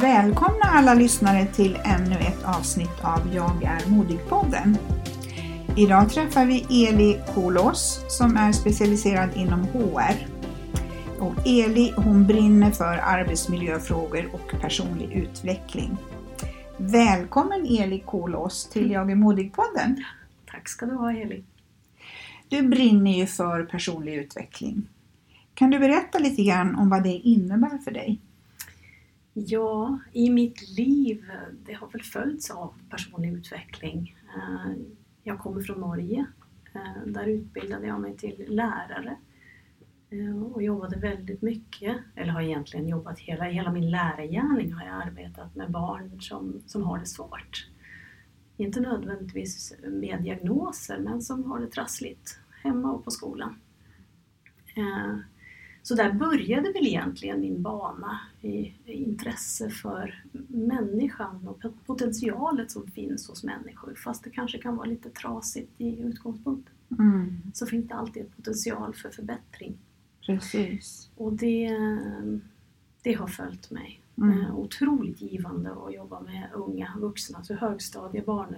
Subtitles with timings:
[0.00, 4.78] Välkomna alla lyssnare till ännu ett avsnitt av Jag är modig-podden.
[5.76, 10.26] Idag träffar vi Eli Kolos som är specialiserad inom HR.
[11.18, 15.96] Och Eli hon brinner för arbetsmiljöfrågor och personlig utveckling.
[16.76, 20.04] Välkommen Eli Kolos till Jag är modig-podden.
[20.50, 21.44] Tack ska du ha Heli.
[22.48, 24.88] Du brinner ju för personlig utveckling.
[25.54, 28.20] Kan du berätta lite grann om vad det innebär för dig?
[29.38, 31.24] Ja, i mitt liv,
[31.66, 34.16] det har väl följts av personlig utveckling.
[34.36, 34.72] Eh,
[35.22, 36.26] jag kommer från Norge.
[36.74, 39.16] Eh, där utbildade jag mig till lärare
[40.10, 45.02] eh, och jobbade väldigt mycket, eller har egentligen jobbat hela, hela min lärargärning har jag
[45.06, 47.68] arbetat med barn som, som har det svårt.
[48.56, 53.54] Inte nödvändigtvis med diagnoser, men som har det trassligt hemma och på skolan.
[55.86, 62.86] Så där började väl egentligen min bana i, intresse för människan och pot- potentialet som
[62.86, 63.94] finns hos människor.
[63.94, 68.28] Fast det kanske kan vara lite trasigt i utgångspunkten Mm, så finns det alltid en
[68.36, 69.76] potential för förbättring.
[70.26, 71.10] precis.
[71.16, 71.76] Och det,
[73.02, 74.00] det har följt mig.
[74.18, 74.40] Mm.
[74.40, 78.54] Eh, Otroligt givande att jobba med unga vuxna, alltså högstadiebarn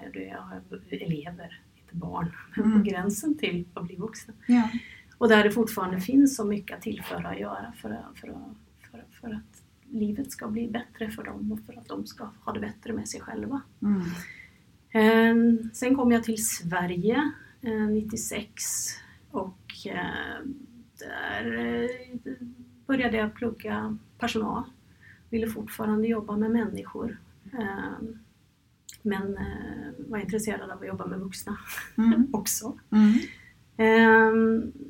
[0.90, 2.78] elever, inte barn, men Mm.
[2.82, 4.34] på gränsen till att bli vuxna.
[4.46, 4.68] Ja.
[5.18, 8.90] Och där det fortfarande finns så mycket att tillföra och göra för, att- för, att-
[8.90, 12.28] för, att- för att livet ska bli bättre för dem och för att de ska
[12.44, 13.60] ha det bättre med sig själva.
[13.82, 14.02] Mm.
[14.90, 17.30] Eh, Sen kom jag till Sverige
[17.62, 18.62] eh, 96
[19.30, 20.46] och eh,
[20.98, 22.32] där eh,
[22.86, 24.62] började jag plugga personal.
[25.30, 27.18] Ville fortfarande jobba med människor.
[27.52, 27.98] Eh,
[29.02, 31.58] Men eh, var intresserad av att jobba med vuxna
[31.98, 32.26] Mm.
[32.32, 32.78] också.
[32.92, 33.14] Mm.
[33.78, 34.32] Eh,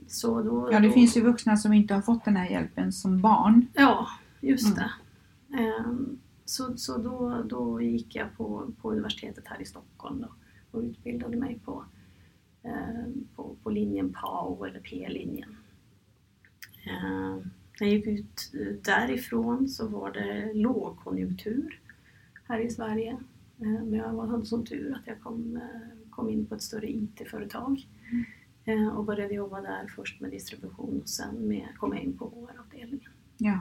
[0.06, 2.92] Så då, Ja, det då, finns ju vuxna som inte har fått den här hjälpen
[2.92, 3.66] som barn.
[3.74, 4.06] Ja,
[4.40, 4.78] just Mm.
[4.78, 5.58] det.
[5.62, 10.28] Ehm, Så, så då, då gick jag på, på universitetet här i Stockholm då,
[10.70, 11.84] och utbildade mig på,
[12.62, 15.56] ehm, på, på linjen PAO eller P-linjen.
[16.86, 17.50] Ehm,
[17.80, 18.50] När jag gick ut
[18.84, 21.80] därifrån så var det lågkonjunktur
[22.48, 23.16] här i Sverige.
[23.60, 26.90] Ehm, Men jag hade sån tur att jag kom, eh, kom in på ett större
[26.90, 27.86] IT-företag
[28.96, 33.10] och började jobba där först med distribution och sen med, kom jag in på HR-avdelningen.
[33.36, 33.60] Ja.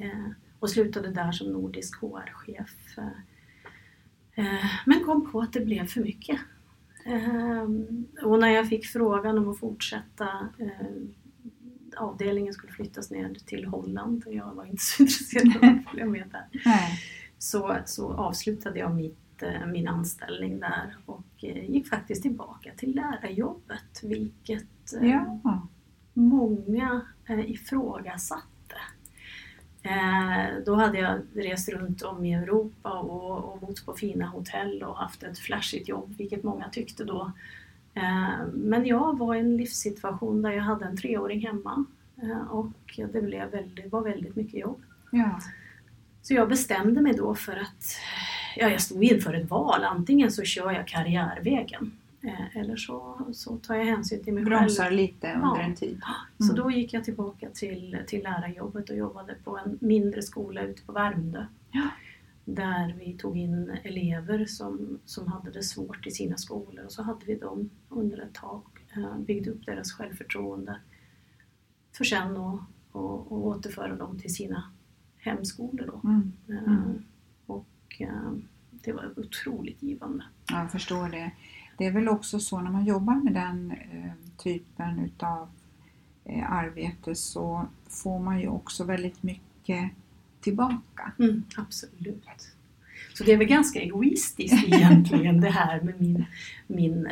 [0.00, 2.98] Eh, och slutade där som nordisk HR-chef.
[2.98, 3.06] Eh,
[4.44, 6.40] eh, men kom på att det blev för mycket.
[7.04, 7.62] Eh,
[8.24, 10.86] och när jag fick frågan om att fortsätta eh,
[11.96, 16.06] avdelningen skulle flyttas ner till Holland och jag var inte så intresserad av att följa
[16.06, 16.60] med där.
[16.64, 17.00] Nej.
[17.38, 19.23] Så, så avslutade jag mitt, eh,
[19.66, 25.40] min anställning där och eh, gick faktiskt tillbaka till lärarjobbet vilket eh, Ja.
[26.12, 28.44] många eh, ifrågasatte.
[29.82, 34.82] Eh, då hade jag rest runt om i Europa och, och bott på fina hotell
[34.82, 37.32] och haft ett flashigt jobb, vilket många tyckte då.
[37.94, 41.84] Eh, men jag var i en livssituation där jag hade en treåring hemma
[42.22, 44.82] eh, och det blev väldigt, var väldigt mycket jobb.
[45.10, 45.40] Ja.
[46.22, 47.96] Så jag bestämde mig då för att
[48.56, 49.84] ja, jag stod inför ett val.
[49.84, 51.92] Antingen så kör jag karriärvägen
[52.22, 54.96] eh, eller så, så tar jag hänsyn till mig Bromsar själv.
[54.96, 55.62] lite under Ja.
[55.62, 56.00] en tid.
[56.38, 56.56] Så Mm.
[56.56, 60.92] då gick jag tillbaka till, till lärarjobbet och jobbade på en mindre skola ute på
[60.92, 61.46] Värmdö.
[61.70, 61.88] Ja.
[62.44, 67.02] Där vi tog in elever som, som hade det svårt i sina skolor och så
[67.02, 68.62] hade vi dem under ett tag,
[68.96, 70.80] eh, byggde upp deras självförtroende
[71.96, 72.60] för sen att
[73.30, 74.64] återföra dem till sina
[75.18, 75.86] hemskolor.
[76.02, 76.08] Då.
[76.08, 76.32] Mm.
[76.48, 77.02] Eh, Mm.
[77.94, 78.32] Och eh,
[78.70, 80.24] det var otroligt givande.
[80.50, 81.30] Ja, jag förstår det.
[81.78, 85.48] Det är väl också så när man jobbar med den eh, typen utav
[86.24, 89.90] eh, arbete så får man ju också väldigt mycket
[90.40, 91.12] tillbaka.
[91.18, 92.50] Mm, absolut.
[93.14, 96.24] Så det är väl ganska egoistiskt egentligen det här med min,
[96.66, 97.08] min,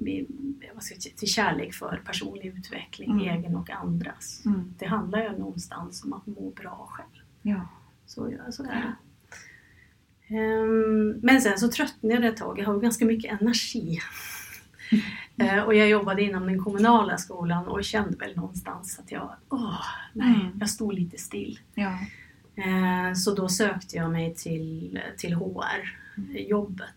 [0.00, 0.26] min
[0.74, 3.20] vad ska jag säga, till kärlek för personlig utveckling, Mm.
[3.38, 4.42] egen och andras.
[4.46, 4.74] Mm.
[4.78, 7.24] Det handlar ju någonstans om att må bra själv.
[7.42, 7.68] Ja.
[8.06, 8.94] Så, så är det.
[10.28, 12.58] Ehm, Men sen så tröttnade jag ett tag.
[12.58, 13.98] Jag har ganska mycket energi.
[15.36, 19.80] Eh, Och jag jobbade inom den kommunala skolan och kände väl någonstans att jag, åh,
[20.12, 20.46] nej, Mm.
[20.60, 21.58] jag stod lite still.
[21.74, 21.98] Ja.
[22.56, 26.88] Eh, Så då sökte jag mig till, till HR-jobbet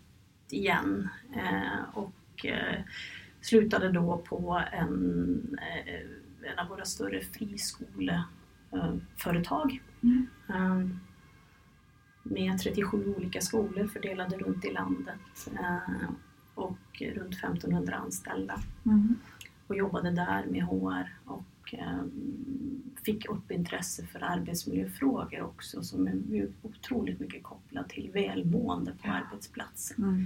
[0.50, 2.45] igen eh, och
[3.41, 5.57] slutade då på en,
[6.44, 9.81] en av våra större friskoleföretag.
[10.03, 11.00] Mm.
[12.29, 16.09] Med 37 olika skolor fördelade runt i landet eh,
[16.56, 19.15] och runt 1500 anställda Mm.
[19.68, 22.01] och jobbade där med HR och eh,
[23.03, 30.03] fick upp intresse för arbetsmiljöfrågor också som är otroligt mycket kopplat till välmående på arbetsplatsen.
[30.03, 30.25] Mm.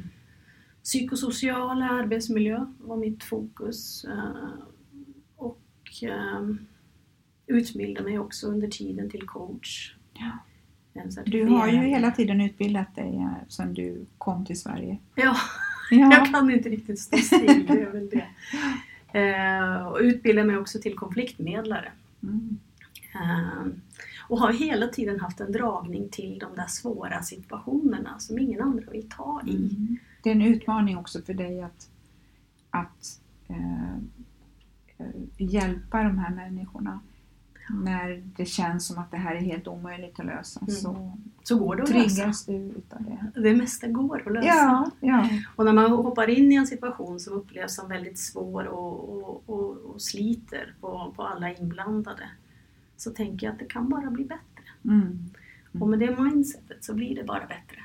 [0.83, 4.53] Psykosocial arbetsmiljö var mitt fokus eh,
[5.35, 5.59] och
[7.47, 9.95] utbildade mig också under tiden till coach.
[10.13, 10.31] Ja.
[11.25, 14.97] Du har ju hela tiden utbildat dig eh, sedan du kom till Sverige.
[15.15, 15.35] Ja,
[15.91, 16.11] Ja.
[16.11, 18.27] jag kan inte riktigt stå still, det är väl det.
[19.19, 21.91] Eh, och utbildade mig också till konfliktmedlare.
[22.23, 22.59] Mm.
[23.15, 23.65] Eh,
[24.27, 28.91] och har hela tiden haft en dragning till de där svåra situationerna som ingen andra
[28.91, 29.55] vill ta i.
[29.55, 29.97] Mm.
[30.23, 31.89] Det är en utmaning också för dig att,
[32.69, 33.97] att eh,
[35.37, 36.99] hjälpa de här människorna.
[37.83, 40.71] När det känns som att det här är helt omöjligt att lösa Mm.
[40.75, 42.15] så Så går det att lösa.
[42.15, 43.41] triggas du utav det.
[43.41, 44.47] Det mesta går att lösa.
[44.47, 45.29] Ja, ja.
[45.55, 49.43] Och när man hoppar in i en situation som upplevs som väldigt svår och, och,
[49.49, 52.29] och, och sliter på, på alla inblandade
[52.97, 54.63] så tänker jag att det kan bara bli bättre.
[54.85, 55.29] Mm.
[55.79, 57.77] Och med det mindsetet så blir det bara bättre.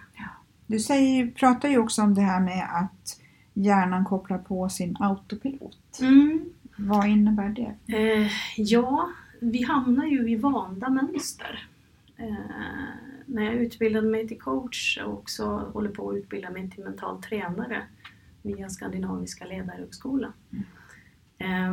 [0.68, 3.20] Du säger, pratar ju också om det här med att
[3.54, 6.00] hjärnan kopplar på sin autopilot.
[6.76, 7.96] Vad innebär det?
[7.96, 9.08] Eh, ja,
[9.50, 11.68] vi hamnar ju i vanda mönster.
[12.16, 12.34] Eh,
[13.26, 17.22] när jag utbildade mig till coach och också håller på att utbilda mig till mental
[17.22, 17.82] tränare
[18.42, 20.32] via Skandinaviska ledarhögskolan.
[21.38, 21.72] Eh,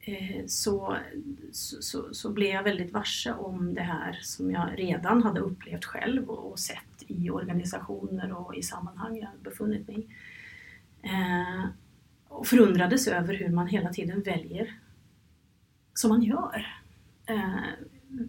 [0.00, 0.96] eh, så,
[1.52, 5.84] så, så, så blev jag väldigt varse om det här som jag redan hade upplevt
[5.84, 10.06] själv och, och sett i organisationer och i sammanhang jag befunnit mig i.
[11.02, 11.66] Eh,
[12.28, 14.74] och förundrades över hur man hela tiden väljer
[15.94, 16.66] som man gör.
[17.26, 17.64] Eh,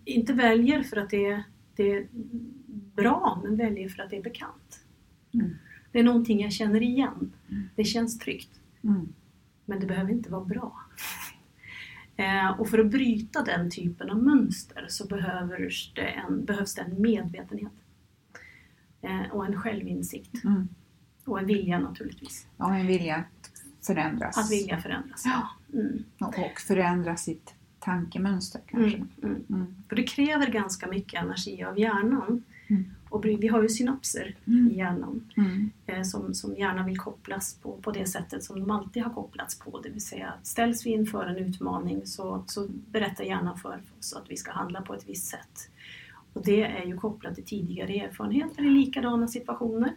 [0.05, 1.43] inte väljer för att det är,
[1.75, 2.07] det är
[2.95, 4.85] bra, men väljer för att det är bekant.
[5.33, 5.55] Mm.
[5.91, 7.33] Det är någonting jag känner igen.
[7.75, 8.59] Det känns tryggt.
[8.83, 9.13] Mm.
[9.65, 10.79] Men det behöver inte vara bra.
[12.15, 16.81] Eh, och för att bryta den typen av mönster så behövs det en, behövs det
[16.81, 17.71] en medvetenhet.
[19.01, 20.43] Eh, och en självinsikt.
[20.43, 20.67] Mm.
[21.25, 22.47] Och en vilja naturligtvis.
[22.57, 23.51] Ja, en vilja att
[23.85, 24.37] förändras.
[24.37, 25.21] Att vilja förändras.
[25.25, 25.49] Ja.
[25.73, 26.03] Mm.
[26.19, 28.97] Och förändra sitt tankemönster kanske.
[28.97, 29.09] Mm.
[29.23, 29.43] Mm.
[29.49, 29.75] Mm.
[29.89, 32.43] För det kräver ganska mycket energi av hjärnan.
[33.09, 34.71] Och vi har ju synapser Mm.
[34.71, 35.69] i hjärnan Mm.
[35.85, 39.59] eh, som, som gärna vill kopplas på, på det sättet som de alltid har kopplats
[39.59, 39.79] på.
[39.79, 44.31] Det vill säga ställs vi inför en utmaning så, så berättar hjärnan för oss att
[44.31, 45.69] vi ska handla på ett visst sätt.
[46.33, 49.93] Och det är ju kopplat till tidigare erfarenheter i likadana situationer.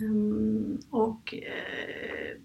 [0.00, 2.40] Mm, och eh,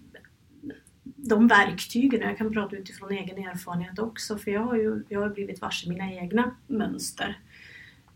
[1.30, 5.30] de verktygen, jag kan prata utifrån egen erfarenhet också, för jag har ju jag har
[5.30, 7.40] blivit varse mina egna mönster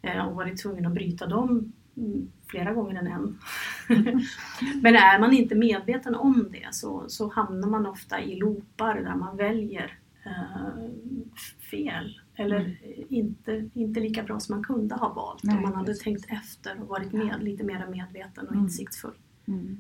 [0.02, 3.40] eh, och varit tvungen att bryta dem mm, flera gånger än en.
[4.82, 9.16] Men är man inte medveten om det så, så hamnar man ofta i loopar där
[9.16, 10.90] man väljer eh,
[11.72, 12.76] fel eller Mm.
[13.10, 16.04] inte, inte lika bra som man kunde ha valt Nej, om man hade precis.
[16.04, 18.64] tänkt efter och varit med, lite mer medveten och Mm.
[18.66, 19.14] insiktsfull.
[19.48, 19.80] Mm.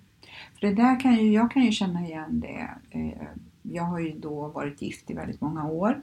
[0.59, 2.69] För det där kan ju, jag kan ju känna igen det.
[2.89, 3.27] Eh,
[3.61, 6.01] jag har ju då varit gift i väldigt många år.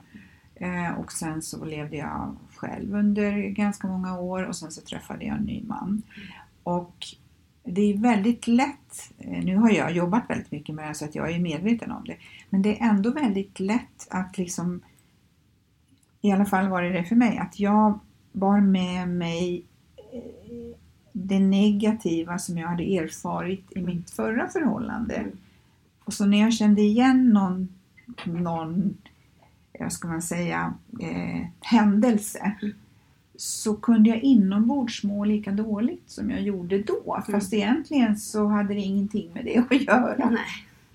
[0.55, 5.25] Eh, och sen så levde jag själv under ganska många år och sen så träffade
[5.25, 6.03] jag en ny man.
[6.63, 7.07] Och
[7.65, 11.15] det är väldigt lätt, eh, nu har jag jobbat väldigt mycket med det så att
[11.15, 12.17] jag är medveten om det,
[12.51, 14.81] men det är ändå väldigt lätt att liksom,
[16.21, 17.99] i alla fall var det det för mig, att jag
[18.33, 19.65] bar med mig
[21.13, 25.15] det negativa som jag hade erfarit i mitt förra förhållande.
[25.15, 25.37] Mm.
[26.05, 27.69] Och så när jag kände igen någon,
[28.25, 28.97] någon
[29.81, 32.75] vad ska man säga, eh, händelse Mm.
[33.37, 37.23] så kunde jag inombords må lika dåligt som jag gjorde då.
[37.31, 40.31] Fast egentligen så hade det ingenting med det att göra.
[40.31, 40.39] Nej.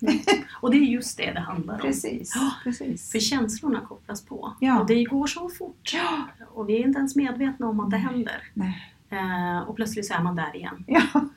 [0.00, 0.24] Nej.
[0.60, 1.80] Och det är just det det handlar om.
[1.80, 3.12] Precis, Ja, precis.
[3.12, 4.52] För känslorna kopplas på.
[4.60, 4.80] Ja.
[4.80, 5.90] Och det går så fort.
[5.94, 6.28] Ja.
[6.54, 8.42] Och vi är inte ens medvetna om att det händer.
[8.54, 8.94] Nej.
[9.10, 10.84] Eh, och plötsligt så är man där igen.
[10.86, 11.02] Ja.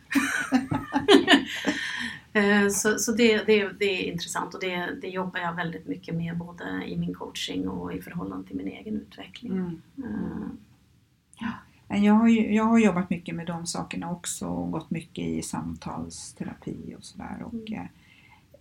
[2.33, 6.15] Eh, så så det, det, det är intressant och det, det jobbar jag väldigt mycket
[6.15, 9.51] med både i min coaching och i förhållande till min egen utveckling.
[9.51, 9.81] Mm.
[9.97, 10.47] Eh,
[11.87, 15.41] Men Jag har, jag har jobbat mycket med de sakerna också och gått mycket i
[15.41, 17.43] samtalsterapi och sådär.
[17.45, 17.87] Och, Mm.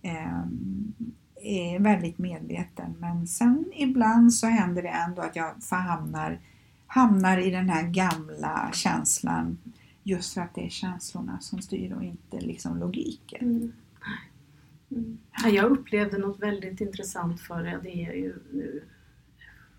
[0.01, 0.41] eh,
[1.43, 6.39] är väldigt medveten men sen ibland så händer det ändå att jag hamnar,
[6.93, 9.57] hamnar i den här gamla känslan
[10.03, 13.41] just för att det är känslorna som styr och inte liksom logiken.
[13.41, 13.73] Mm.
[14.91, 15.17] Mm.
[15.43, 18.83] Ja, Jag upplevde något väldigt intressant för det, det är ju nu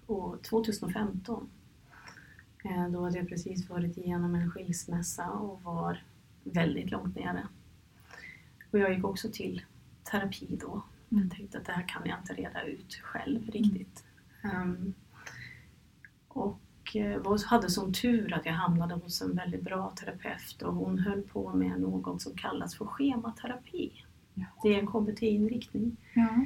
[0.07, 1.49] år 2015.
[2.65, 6.05] Eh, Då hade jag precis varit igenom en skilsmässa och var
[6.45, 7.47] väldigt långt nere.
[8.71, 9.63] Och jag gick också till
[10.11, 10.83] terapi då.
[11.11, 11.25] Mm.
[11.29, 14.05] Jag tänkte att det här kan jag inte reda ut själv riktigt.
[14.43, 14.95] Ehm,
[16.29, 16.59] och
[16.97, 20.99] eh, var- hade som tur att jag hamnade hos en väldigt bra terapeut och hon
[20.99, 24.05] höll på med något som kallas för schematerapi.
[24.35, 24.45] Ja.
[24.63, 25.97] Det är en KBT-inriktning.
[26.15, 26.45] Ja.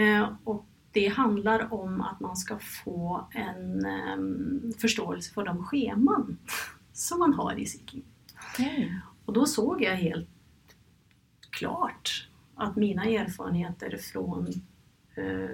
[0.00, 6.38] Eh, och det handlar om att man ska få en ehm, förståelse för de scheman
[6.92, 8.04] som man har i sitt liv.
[8.52, 9.00] Okej.
[9.24, 10.28] Och då såg jag helt
[11.50, 14.46] klart att mina erfarenheter från
[15.14, 15.50] eh,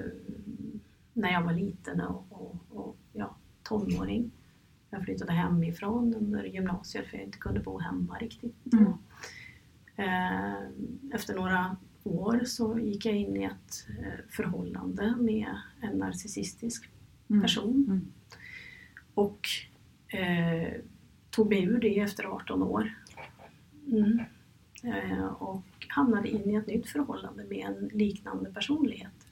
[1.12, 2.96] när jag var liten och, och, och
[3.64, 4.30] tonåring.
[4.90, 8.54] Jag flyttade hemifrån under gymnasiet för jag inte kunde bo hemma riktigt.
[8.72, 8.92] Mm.
[9.96, 10.62] Eh,
[11.14, 16.90] efter några år så gick jag in i ett eh, förhållande med en narcissistisk
[17.30, 17.42] Mm.
[17.42, 18.12] person Mm.
[19.14, 19.48] och
[20.08, 20.72] eh,
[21.30, 22.94] tog mig ur det efter 18 år.
[23.92, 24.20] Mm.
[24.82, 29.26] Eh, och hamnade in i ett nytt förhållande med en liknande personlighet.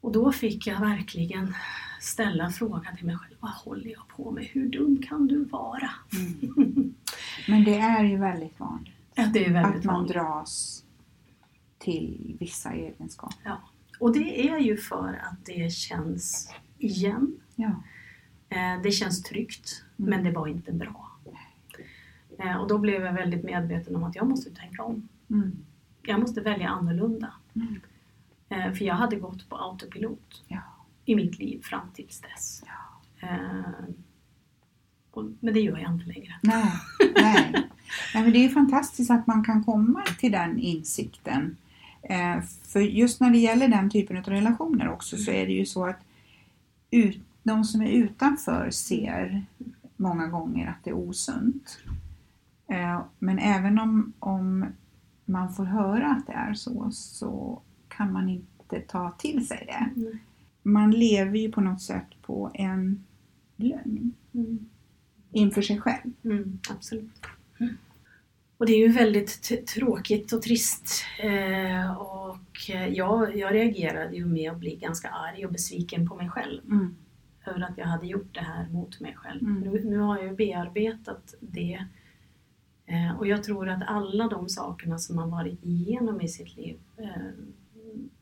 [0.00, 1.54] Och då fick jag verkligen
[2.06, 4.44] ställa frågan till mig själv, vad håller jag på med?
[4.44, 5.90] Hur dum kan du vara?
[6.56, 6.94] Mm.
[7.48, 10.12] Men det är ju väldigt vanligt Ja, det är väldigt att man vanligt.
[10.12, 10.84] dras
[11.78, 13.36] till vissa egenskaper.
[13.44, 13.58] Ja.
[14.00, 17.36] Och det är ju för att det känns igen.
[17.54, 17.70] Ja.
[18.48, 20.10] Eh, Det känns tryggt, Mm.
[20.10, 21.10] men det var inte bra.
[22.38, 25.08] Eh, Och då blev jag väldigt medveten om att jag måste tänka om.
[25.30, 25.56] Mm.
[26.02, 27.32] Jag måste välja annorlunda.
[27.54, 27.80] Mm.
[28.48, 30.60] Eh, För jag hade gått på autopilot Ja.
[31.06, 32.62] I mitt liv fram tills dess.
[33.20, 33.84] Eh,
[35.10, 36.34] och- Men det gör jag inte längre.
[36.42, 36.72] Nej,
[37.14, 37.52] nej.
[38.14, 41.56] nej men det är fantastiskt att man kan komma till den insikten.
[42.02, 45.66] Eh, för just när det gäller den typen av relationer också så är det ju
[45.66, 46.00] så att
[46.90, 49.44] ut, de som är utanför ser
[49.96, 51.78] många gånger att det är osunt.
[52.68, 54.66] Eh, men även om, om
[55.24, 60.00] man får höra att det är så, så kan man inte ta till sig det.
[60.00, 60.18] Mm.
[60.66, 63.04] Man lever ju på något sätt på en
[63.56, 64.58] lögn Mm.
[65.32, 66.12] inför sig själv.
[66.24, 67.10] Mm, absolut.
[68.58, 71.04] Och det är ju väldigt tråkigt och trist.
[71.22, 76.14] Eh, och eh, jag, jag reagerade ju med att bli ganska arg och besviken på
[76.14, 76.64] mig själv.
[76.64, 76.96] Mm.
[77.46, 79.42] Över att jag hade gjort det här mot mig själv.
[79.42, 79.60] Mm.
[79.60, 81.84] Nu, nu har jag ju bearbetat det.
[82.86, 86.78] Eh, och jag tror att alla de sakerna som man varit igenom i sitt liv,
[86.96, 87.10] eh,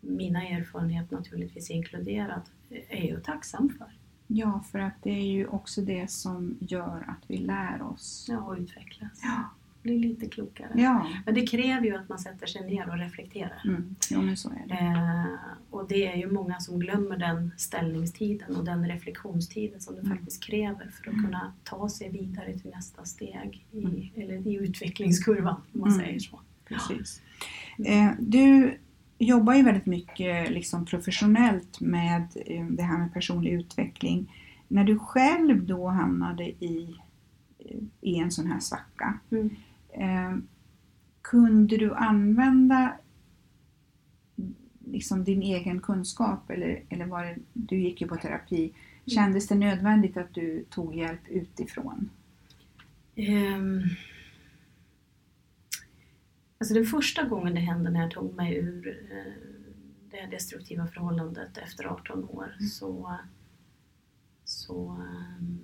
[0.00, 3.86] mina erfarenheter naturligtvis inkluderat, är jag ju tacksam för.
[4.26, 8.26] Ja, för att det är ju också det som gör att vi lär oss.
[8.30, 9.20] Ja, och utvecklas.
[9.22, 9.50] Ja.
[9.82, 10.70] Bli lite klokare.
[10.74, 13.62] Ja, Men det kräver ju att man sätter sig ner och reflekterar.
[13.64, 13.96] mm.
[14.10, 14.74] jo, men så är det.
[14.74, 15.26] Eh,
[15.70, 20.16] och det är ju många som glömmer den ställningstiden och den reflektionstiden som det Mm.
[20.16, 24.08] faktiskt kräver för att kunna ta sig vidare till nästa steg i, Mm.
[24.16, 26.00] eller i utvecklingskurvan om man Mm.
[26.04, 26.40] säger så.
[26.64, 27.22] Precis.
[27.86, 28.78] Eh, du
[29.24, 34.32] jobbar ju väldigt mycket liksom professionellt med eh, det här med personlig utveckling.
[34.68, 36.96] När du själv då hamnade i,
[37.58, 39.50] eh, i en sån här svacka, Mm.
[39.90, 40.36] eh,
[41.22, 42.92] kunde du använda
[44.86, 48.72] liksom din egen kunskap eller, eller var det, du gick ju på terapi.
[49.06, 52.10] Kändes det nödvändigt att du tog hjälp utifrån?
[53.16, 53.82] Ehm,
[56.58, 59.32] alltså den första gången det hände när jag tog mig ur eh,
[60.10, 63.18] det destruktiva förhållandet efter 18 år så,
[64.44, 65.58] så, ehm,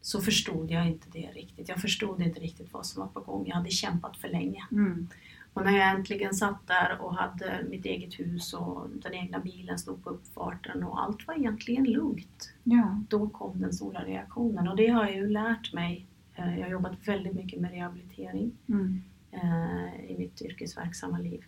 [0.00, 1.68] så förstod jag inte det riktigt.
[1.68, 3.46] Jag förstod inte riktigt vad som var på gång.
[3.46, 4.64] Jag hade kämpat för länge.
[4.72, 5.08] Mm.
[5.52, 9.78] Och när jag äntligen satt där och hade mitt eget hus och den egna bilen
[9.78, 13.00] stod på uppfarten och allt var egentligen lugnt Ja.
[13.08, 16.06] då kom den stora reaktionen och det har jag ju lärt mig.
[16.34, 19.02] Eh, Jag har jobbat väldigt mycket med rehabilitering Mm.
[19.42, 21.44] Eh, i mitt yrkesverksamma liv.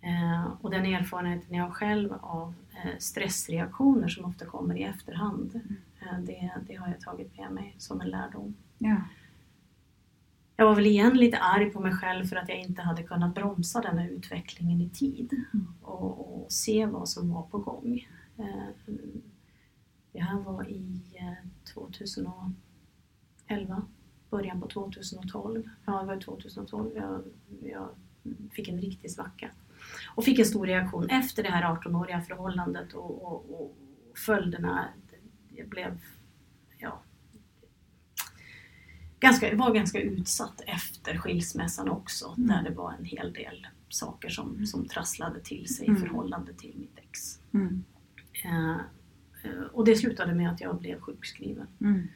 [0.00, 5.60] Eh, Och den erfarenheten jag har själv av eh, stressreaktioner som ofta kommer i efterhand,
[6.00, 8.54] eh, det, det har jag tagit med mig som en lärdom.
[8.78, 8.96] Ja.
[10.56, 13.34] Jag var väl igen lite arg på mig själv för att jag inte hade kunnat
[13.34, 15.44] bromsa den här utvecklingen i tid
[15.82, 18.08] och, och se vad som var på gång.
[18.38, 18.68] Eh,
[20.12, 22.52] Det här var i eh, 2011,
[24.30, 25.70] början på 2012.
[25.84, 27.22] Ja, det var 2012 jag,
[27.62, 27.88] jag
[28.50, 29.50] fick en riktig svacka.
[30.14, 33.76] Och fick en stor reaktion efter det här 18-åriga förhållandet och, och, och
[34.14, 34.88] följderna.
[35.48, 36.00] Jag blev,
[36.78, 37.02] ja,
[39.20, 42.34] ganska, var ganska utsatt efter skilsmässan också.
[42.38, 42.48] Mm.
[42.48, 46.00] Där det var en hel del saker som, som trasslade till sig i Mm.
[46.02, 47.40] förhållande till mitt ex.
[47.52, 47.84] Mm.
[48.44, 48.76] Eh,
[49.44, 51.66] eh, och det slutade med att jag blev sjukskriven.
[51.80, 52.08] Mm.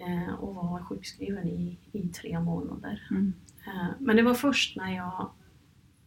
[0.00, 3.08] Eh, och var sjukskriven i, i tre månader.
[3.10, 3.32] Mm.
[3.66, 5.30] Eh, men det var först när jag...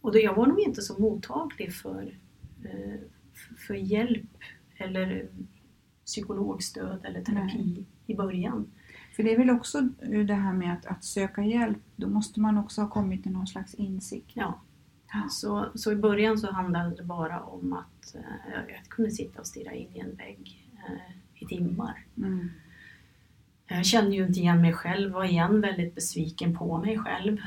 [0.00, 2.18] Och då, jag var nog inte så mottaglig för,
[2.64, 3.00] eh,
[3.66, 4.30] för hjälp
[4.76, 5.28] eller
[6.04, 8.70] psykologstöd eller terapi i början.
[9.16, 9.80] För det är väl också
[10.26, 13.46] det här med att, att söka hjälp, då måste man också ha kommit till någon
[13.46, 14.32] slags insikt.
[14.34, 14.60] Ja.
[15.12, 15.28] Ja.
[15.30, 18.16] Så, så i början så handlade det bara om att
[18.68, 20.70] jag, kunde sitta och stirra in i en vägg
[21.34, 22.04] i timmar.
[22.16, 22.50] Mm.
[23.66, 27.38] Jag kände ju inte igen mig själv, var igen väldigt besviken på mig själv.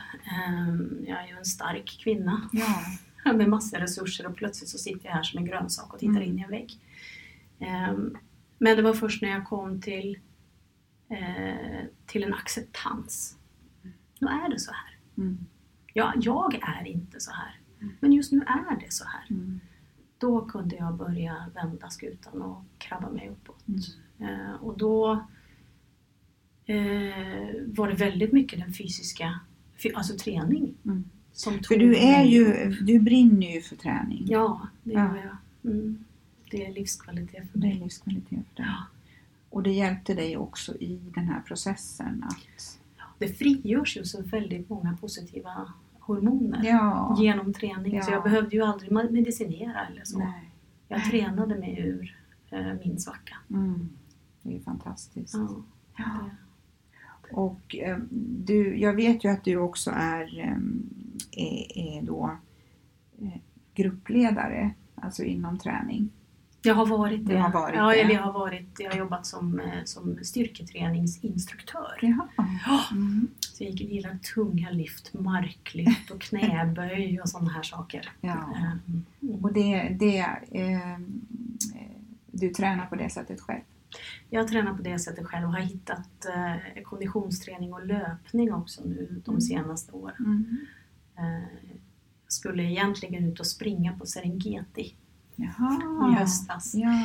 [0.48, 3.34] Ehm, Jag är ju en stark kvinna Ja.
[3.34, 6.24] med massor resurser och plötsligt så sitter jag här som en grönsak och tittar Mm.
[6.30, 6.80] in i en vägg.
[7.60, 8.18] Ehm,
[8.60, 10.20] Men det var först när jag kom till,
[11.10, 13.38] eh, till en acceptans.
[14.20, 14.98] Nu är det så här.
[15.18, 15.38] Mm.
[15.94, 17.60] Ja, jag är inte så här.
[18.00, 19.26] Men just nu är det så här.
[19.30, 19.60] Mm.
[20.18, 23.64] Då kunde jag börja vända skutan och krabba mig uppåt.
[23.68, 23.82] Mm.
[24.40, 25.28] Eh, och då
[27.68, 29.40] var det väldigt mycket den fysiska,
[29.84, 30.74] fy- alltså träning.
[30.86, 31.04] Mm.
[31.32, 34.24] Som För tog du är mig ju, du brinner ju för träning.
[34.28, 35.00] Ja, det Ja.
[35.00, 35.24] gör
[35.64, 35.72] jag.
[35.72, 36.04] Mm.
[36.52, 37.80] Det är livskvalitet för Det är mig.
[37.80, 38.66] livskvalitet för dig.
[38.68, 38.84] Ja.
[39.50, 42.80] Och det hjälpte dig också i den här processen att...
[43.20, 47.16] Det frigörs ju så väldigt många positiva hormoner Ja.
[47.20, 48.04] genom träning.
[48.04, 48.14] Så Ja.
[48.16, 50.20] jag behövde ju aldrig medicinera eller så.
[50.20, 50.52] Nej.
[50.88, 52.16] Jag tränade mig ur
[52.50, 53.38] eh, min svacka.
[53.50, 53.90] Mm.
[54.42, 55.36] Det är ju fantastiskt.
[55.98, 56.30] Ja.
[57.32, 60.58] Och eh, du, jag vet ju att du också är, eh,
[61.32, 62.38] är, är då
[63.22, 63.42] eh,
[63.74, 66.10] gruppledare, alltså inom träning.
[66.62, 67.38] Jag har varit det.
[67.38, 68.02] Har varit ja, det.
[68.02, 72.00] Eller jag har, varit, jag har jobbat som, som styrketräningsinstruktör.
[72.02, 72.28] Jaha.
[72.66, 72.84] Ja.
[72.92, 73.28] Mm.
[73.40, 78.10] Så jag gillar tunga lyft, marklyft och knäböj och sådana här saker.
[78.22, 78.54] Ja.
[79.22, 79.44] Mm.
[79.44, 80.20] Och det, det
[80.52, 81.00] eh,
[82.32, 83.62] du tränar på det sättet själv?
[84.30, 89.22] Jag tränar på det sättet själv och har hittat eh, konditionsträning och löpning också nu
[89.26, 89.42] de Mm.
[89.42, 90.16] senaste åren.
[90.20, 90.58] Mm.
[91.18, 91.48] Eh,
[92.24, 94.96] jag skulle egentligen ut och springa på Serengeti
[95.36, 96.12] Jaha.
[96.12, 96.74] i höstas.
[96.76, 97.04] Ja.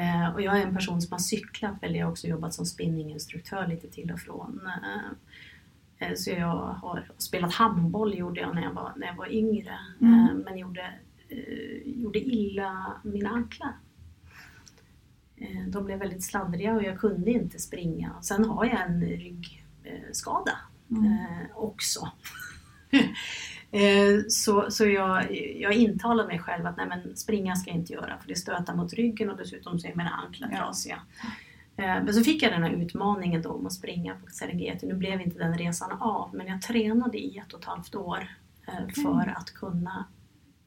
[0.00, 2.66] Eh, och jag är en person som har cyklat väl, jag har också jobbat som
[2.66, 4.60] spinninginstruktör lite till och från.
[4.66, 9.32] Eh, eh, så jag har spelat handboll gjorde jag när jag var, när jag var
[9.32, 9.78] yngre.
[10.00, 10.14] Mm.
[10.28, 10.94] Eh, men gjorde,
[11.28, 13.72] eh, gjorde illa mina anklar.
[15.42, 18.12] Eh, de blev väldigt sladdriga och jag kunde inte springa.
[18.22, 20.52] Sen har jag en ryggskada
[20.90, 21.04] Mm.
[21.12, 22.08] eh, också.
[23.74, 27.92] Eh, Så, så jag, jag intalade mig själv att nej men springa ska jag inte
[27.92, 31.02] göra för det stöter mot ryggen och dessutom så är mina anklar trasiga.
[31.76, 34.86] Men så fick jag den här utmaningen då om att springa på Serengeti.
[34.86, 38.28] Nu blev inte den resan av men jag tränade i ett och ett halvt år
[39.02, 40.04] för att kunna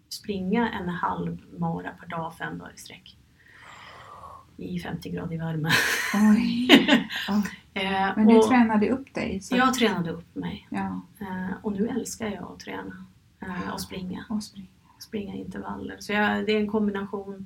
[0.09, 3.17] springa en halv mara per dag fem dagar i sträck.
[4.57, 5.69] I 50 grader värme.
[6.13, 6.67] Oj.
[7.27, 7.41] Ja.
[7.73, 9.39] Eh, Men du och tränade upp dig?
[9.41, 13.05] Så Jag tränade upp mig Ja, eh, och nu älskar jag att träna
[13.39, 14.25] eh, och springa.
[14.29, 14.67] och springa.
[14.99, 15.97] springa intervaller.
[15.99, 17.45] Så jag, det är en kombination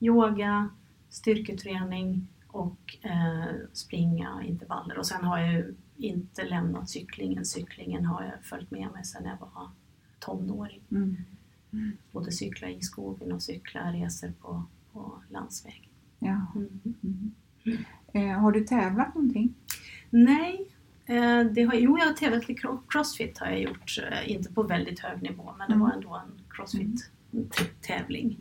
[0.00, 0.68] yoga,
[1.08, 4.98] styrketräning och eh, springa intervaller.
[4.98, 7.44] Och sen har jag ju inte lämnat cyklingen.
[7.44, 9.68] Cyklingen har jag följt med mig sedan jag var
[10.18, 10.82] tonåring.
[10.90, 11.16] Mm.
[12.12, 15.90] Både cykla i skogen och cykla resor på, på landsväg.
[16.24, 16.46] Ja.
[16.54, 16.80] Mm.
[17.64, 17.84] Mm.
[18.12, 19.54] Eh, har du tävlat någonting?
[20.10, 20.66] Nej,
[21.06, 23.98] eh, det har, jo jag har tävlat i cro- crossfit har jag gjort.
[24.10, 25.86] Eh, inte på väldigt hög nivå men det Mm.
[25.86, 28.40] var ändå en crossfit-tävling.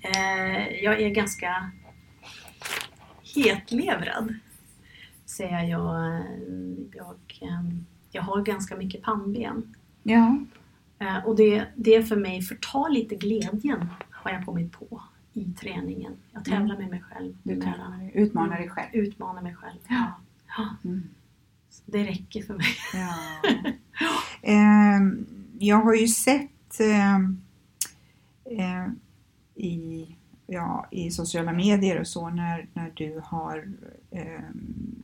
[0.00, 1.70] Eh, jag är ganska
[3.34, 4.34] hetlevrad.
[5.26, 6.22] Säger jag.
[6.94, 7.64] Jag, eh,
[8.12, 9.74] jag har ganska mycket pannben.
[10.02, 10.38] Ja.
[10.98, 16.16] Eh, och det, det för mig förtar lite glädjen har jag kommit på i träningen.
[16.32, 17.36] Jag tävlar med mig själv.
[17.42, 18.88] Du med tävlar, utmanar dig själv.
[18.92, 19.78] Utmanar mig själv.
[19.88, 20.12] Ja.
[20.84, 21.08] Mm.
[21.86, 22.66] Det räcker för mig.
[22.94, 23.14] Ja.
[24.42, 25.26] Ehm,
[25.58, 27.42] jag har ju sett ehm,
[28.44, 28.86] eh,
[29.54, 30.06] i,
[30.46, 33.72] ja, i sociala medier och så när, när du har
[34.10, 35.02] ehm,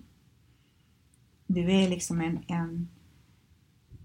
[1.46, 2.88] du är liksom en, en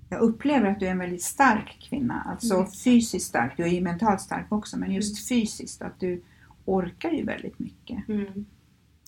[0.09, 2.71] jag upplever att du är en väldigt stark kvinna, alltså Mm.
[2.71, 3.53] fysiskt stark.
[3.57, 6.21] Du är ju mentalt stark också, men just fysiskt att du
[6.65, 8.09] orkar ju väldigt mycket.
[8.09, 8.45] Mm.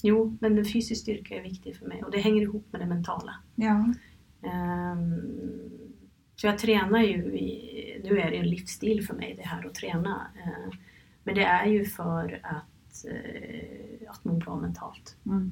[0.04, 2.88] Jo, men den fysisk styrka är viktig för mig och det hänger ihop med det
[2.88, 3.36] mentala.
[3.56, 3.94] Ja,
[4.44, 5.22] Ehm,
[6.36, 9.76] Så jag tränar ju, i, nu är det en livsstil för mig det här att
[9.76, 10.28] träna.
[10.46, 10.74] Eh,
[11.24, 15.16] Men det är ju för att, eh, att må bra mentalt.
[15.26, 15.52] mm.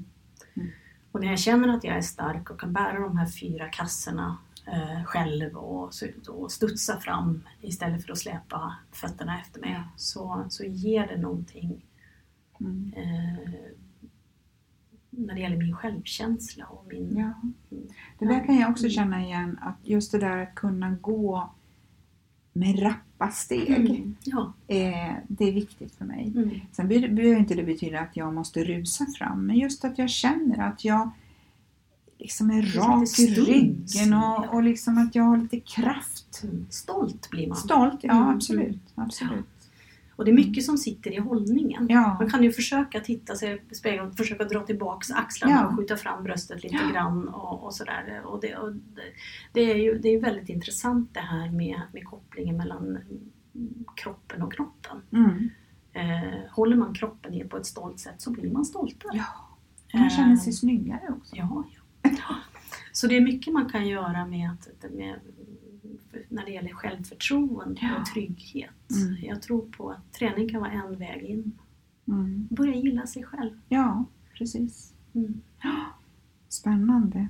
[1.12, 4.38] Och när jag känner att jag är stark och kan bära de här fyra kassorna
[4.74, 5.92] eh, själv och,
[6.30, 11.86] och studsa fram istället för att släpa fötterna efter mig så, så ger det någonting
[12.62, 12.94] Mm.
[12.98, 13.40] eh,
[15.10, 17.18] när det gäller min självkänsla och min...
[17.18, 17.34] Ja.
[18.20, 21.50] Det där kan jag också känna igen, att just det där att kunna gå
[22.54, 24.16] med rappa steg, Mm.
[24.24, 24.54] Ja.
[24.68, 26.34] eh, det är viktigt för mig.
[26.36, 26.50] Mm.
[26.72, 30.10] Sen be- behöver inte det betyda att jag måste rusa fram, men just att jag
[30.10, 31.10] känner att jag
[32.20, 34.46] liksom är rak i ryggen ja.
[34.50, 36.42] och, och liksom att jag har lite kraft.
[36.44, 36.66] Mm.
[36.70, 37.58] Stolt blir man.
[37.58, 38.28] Stolt, ja Mm.
[38.36, 38.82] absolut.
[38.96, 39.46] absolut.
[40.16, 41.88] Och det är mycket som sitter i hållningen.
[41.90, 42.18] Ja.
[42.20, 45.68] Man kan ju försöka titta sig i spegeln försöka dra tillbaks axlarna Ja.
[45.68, 46.94] och skjuta fram bröstet lite Ja.
[46.94, 48.22] grann och, och sådär.
[48.26, 49.02] Och det, och det,
[49.54, 52.98] det är ju det är väldigt intressant det här med, med kopplingen mellan
[53.96, 55.02] kroppen och knoppen.
[55.14, 55.50] Mm.
[55.94, 59.12] Eh, håller man kroppen i på ett stolt sätt så blir man stoltare.
[59.18, 60.00] Ja.
[60.00, 61.36] Man känner Eh, sig snyggare också.
[61.36, 61.79] Ja, ja.
[62.92, 65.20] Så det är mycket man kan göra med, att, med
[66.30, 68.00] när det gäller självförtroende Ja.
[68.00, 68.92] och trygghet.
[68.92, 69.26] Mm.
[69.26, 71.52] Jag tror på att träning kan vara en väg in.
[72.08, 72.48] Mm.
[72.52, 73.60] Börja gilla sig själv.
[73.70, 74.94] Ja, precis.
[75.16, 75.42] Mm.
[76.50, 77.30] Spännande.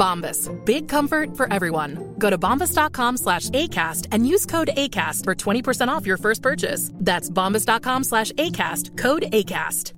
[0.00, 0.48] Bombas.
[0.64, 2.14] Big comfort for everyone.
[2.18, 6.90] Go to bombas.com slash ACAST and use code ACAST for 20% off your first purchase.
[6.94, 8.96] That's bombas.com slash ACAST.
[8.98, 9.94] Code ACAST.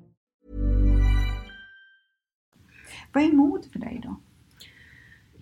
[3.13, 4.21] Vad är mod för dig då?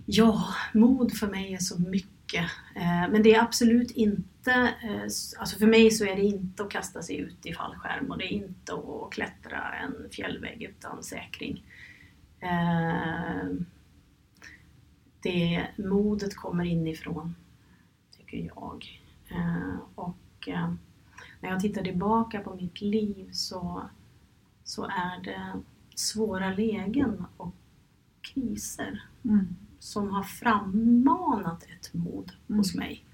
[0.07, 2.45] Ja, mod för mig är så mycket.
[2.77, 5.03] Eh, Men det är absolut inte, eh,
[5.39, 8.25] alltså för mig så är det inte att kasta sig ut i fallskärm och det
[8.25, 11.65] är inte att klättra en fjällvägg utan säkring.
[15.23, 17.35] Det modet kommer inifrån,
[18.17, 19.01] tycker jag.
[19.29, 20.73] Eh, Och eh,
[21.41, 23.83] när jag tittar tillbaka på mitt liv så,
[24.65, 25.53] så är det
[25.95, 27.55] svåra lägen och
[28.21, 29.57] kriser Mm.
[29.79, 33.05] som har frammanat ett mod hos mig.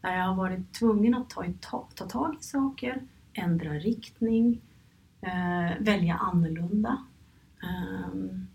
[0.00, 1.44] Där jag har varit tvungen att ta,
[1.94, 4.60] ta tag i saker, ändra riktning,
[5.20, 7.04] eh, välja annorlunda.
[7.62, 8.47] ehm,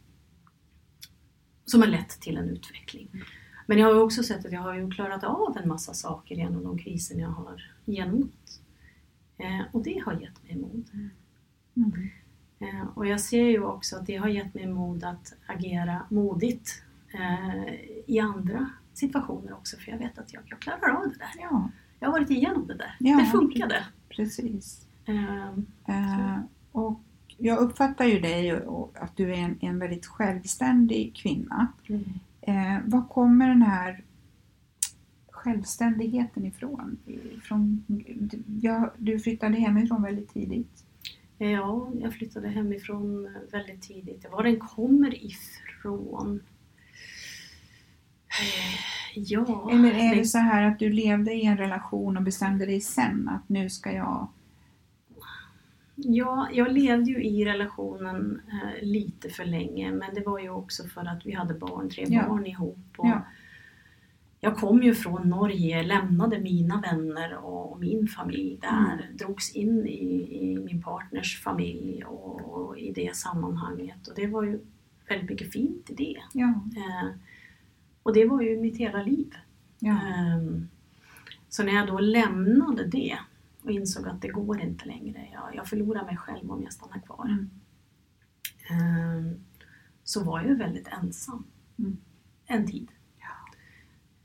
[1.65, 3.07] som har lett till en utveckling.
[3.67, 6.63] Men jag har också sett att jag har ju klarat av en massa saker genom
[6.63, 8.61] de kriser jag har genomgått.
[9.37, 10.89] Eh, och det har gett mig mod.
[11.75, 12.09] Mm.
[12.59, 16.83] Eh, och jag ser ju också att det har gett mig mod att agera modigt
[17.13, 17.73] eh,
[18.07, 19.77] i andra situationer också.
[19.77, 21.31] För jag vet att jag, jag klarar av det där.
[21.41, 22.95] Ja, Jag har varit igenom det där.
[22.99, 23.17] Ja.
[23.19, 23.85] Det funkade.
[24.09, 24.87] precis.
[25.05, 25.53] Eh,
[25.87, 26.39] Eh,
[26.71, 26.99] och
[27.37, 31.67] jag uppfattar ju dig och, att du är en, en väldigt självständig kvinna.
[31.87, 32.03] mm.
[32.41, 34.03] Eh, var kommer den här
[35.31, 36.97] självständigheten ifrån?
[37.43, 37.85] Från,
[38.61, 40.83] ja, du flyttade hemifrån väldigt tidigt.
[41.37, 44.25] Ja, jag flyttade hemifrån väldigt tidigt.
[44.31, 46.39] Var den kommer ifrån?
[48.29, 49.69] Eh, Ja.
[49.71, 53.29] Eller är det så här att du levde i en relation och bestämde dig sen
[53.29, 54.27] att nu ska jag...
[55.95, 60.83] Ja, jag levde ju i relationen eh, lite för länge men det var ju också
[60.83, 62.27] för att vi hade barn, tre Ja.
[62.27, 62.77] barn ihop.
[62.97, 63.25] Och Ja.
[64.39, 69.87] Jag kom ju från Norge, lämnade mina vänner och, och min familj där, drogs in
[69.87, 74.07] i, i min partners familj och, och i det sammanhanget.
[74.07, 74.59] Och det var ju
[75.09, 76.17] väldigt mycket fint i det.
[76.33, 77.09] Ja, Eh,
[78.03, 79.33] och det var ju mitt hela liv.
[79.85, 80.67] Ehm,
[81.49, 83.17] Så när jag då lämnade det
[83.63, 86.99] och insåg att det går inte längre, jag, jag förlorar mig själv om jag stannar
[86.99, 87.25] kvar.
[87.25, 87.49] Mm.
[88.69, 89.43] Ehm,
[90.03, 91.43] Så var jag väldigt ensam
[91.79, 91.97] Mm.
[92.45, 92.91] en tid.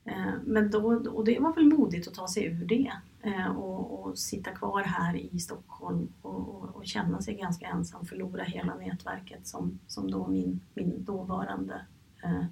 [0.04, 4.04] Ehm, Men då, och det var väl modigt att ta sig ur det eh, och,
[4.08, 8.74] och sitta kvar här i Stockholm och, och, och känna sig ganska ensam, förlora hela
[8.74, 11.86] nätverket som, som då min, min dåvarande
[12.24, 12.44] eh,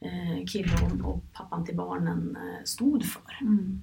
[0.00, 3.38] eh, kille och, pappan till barnen stod för.
[3.40, 3.82] mm.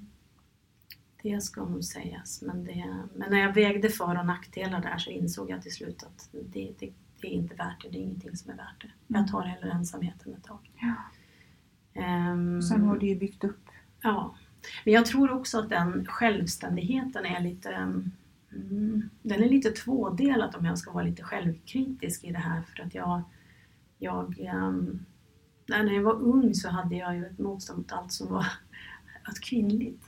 [1.26, 2.42] Det ska nog sägas.
[2.42, 6.04] Men, det, men när jag vägde för och nackdelar där så insåg jag till slut
[6.04, 7.90] att det, det, det är inte värt det.
[7.90, 8.92] Det är ingenting som är värt det.
[9.08, 10.72] Jag tar hellre ensamheten ett tag.
[10.82, 10.94] ja.
[12.02, 13.66] Ehm, Sen har du ju byggt upp.
[14.02, 14.36] Ja.
[14.84, 17.70] Men jag tror också att den självständigheten är lite
[18.52, 22.84] mm, Den är lite tvådelad om jag ska vara lite självkritisk i det här för
[22.84, 23.24] att jag
[23.98, 25.06] jag ehm,
[25.68, 28.48] när jag var ung så hade jag ju ett motstånd mot allt som var
[29.24, 30.05] att kvinnligt.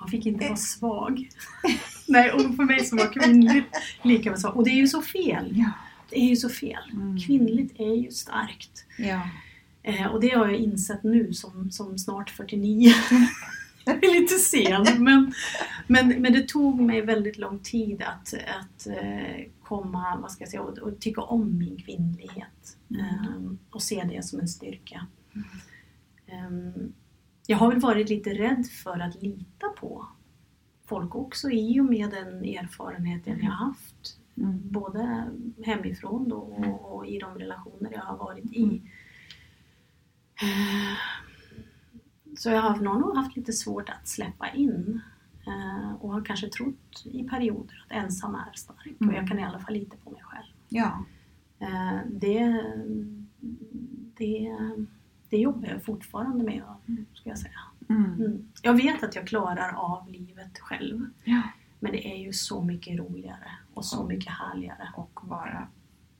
[0.00, 1.28] Man fick inte vara svag.
[2.08, 4.56] Nej, och för mig som var kvinnligt lika med svag.
[4.56, 5.52] Och det är ju så fel.
[5.52, 5.70] Ja.
[6.10, 6.90] Det är ju så fel.
[6.92, 7.20] Mm.
[7.20, 8.84] Kvinnligt är ju starkt.
[8.98, 9.28] Ja.
[9.82, 12.92] Eh, och det har jag insett nu som, som snart 49.
[13.84, 15.34] jag är lite sen men,
[15.86, 20.50] men, men det tog mig väldigt lång tid att, att eh, komma, vad ska jag
[20.50, 22.76] säga, och, och tycka om min kvinnlighet.
[22.90, 25.06] Eh, och se det som en styrka.
[26.26, 26.50] Eh,
[27.46, 30.06] jag har väl varit lite rädd för att lita på
[30.84, 34.18] folk också i och med den erfarenheten jag har haft.
[34.36, 34.60] Mm.
[34.70, 35.30] Både
[35.64, 38.82] hemifrån då och, och i de relationer jag har varit i.
[40.42, 40.96] Eh,
[42.36, 45.00] Så jag har nog haft lite svårt att släppa in
[45.46, 49.44] eh, och har kanske trott i perioder att ensam är stark och jag kan i
[49.44, 50.46] alla fall lita på mig själv.
[50.68, 51.04] Ja.
[51.58, 52.64] Eh, Det,
[54.16, 54.56] det,
[55.30, 56.62] det jobbar jag fortfarande med,
[57.14, 57.60] ska jag säga.
[57.88, 58.04] Mm.
[58.04, 58.48] Mm.
[58.62, 61.42] Jag vet att jag klarar av livet själv, ja.
[61.78, 65.68] men det är ju så mycket roligare och så mycket härligare Och bara...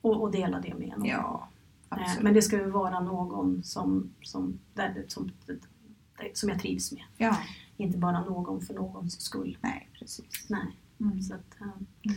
[0.01, 1.05] och, och dela det med någon.
[1.05, 1.49] Ja,
[1.91, 2.23] Eh, absolut.
[2.23, 5.33] Men det ska ju vara någon som, som, där, som,
[6.33, 7.03] som jag trivs med.
[7.17, 7.39] Ja.
[7.77, 9.59] Inte bara någon för någons skull.
[9.61, 10.47] Nej, precis.
[10.49, 10.77] Nej.
[11.01, 11.23] Mm.
[11.23, 12.13] Så, att, eh,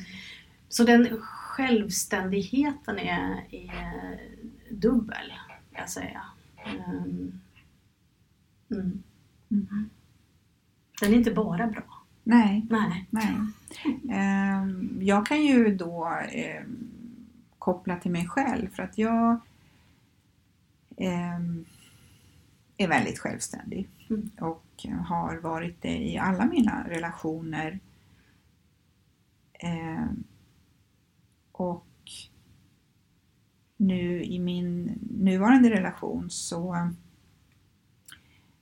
[0.69, 4.19] så den självständigheten är, är
[4.69, 5.33] dubbel,
[5.71, 6.21] kan jag säga.
[6.65, 7.39] Um,
[8.71, 9.03] mm.
[9.51, 9.89] Mm.
[11.01, 11.83] Den är inte bara bra.
[12.23, 13.07] Nej, Nej.
[13.09, 13.35] nej.
[14.11, 16.89] Ehm, jag kan ju då ehm,
[17.59, 19.39] koppla till mig själv för att jag
[20.97, 21.65] ehm,
[22.77, 24.29] är väldigt självständig Mm.
[24.39, 27.79] och har varit det i alla mina relationer.
[29.53, 30.23] Ehm,
[31.51, 31.85] och
[33.77, 36.89] nu i min nuvarande relation så,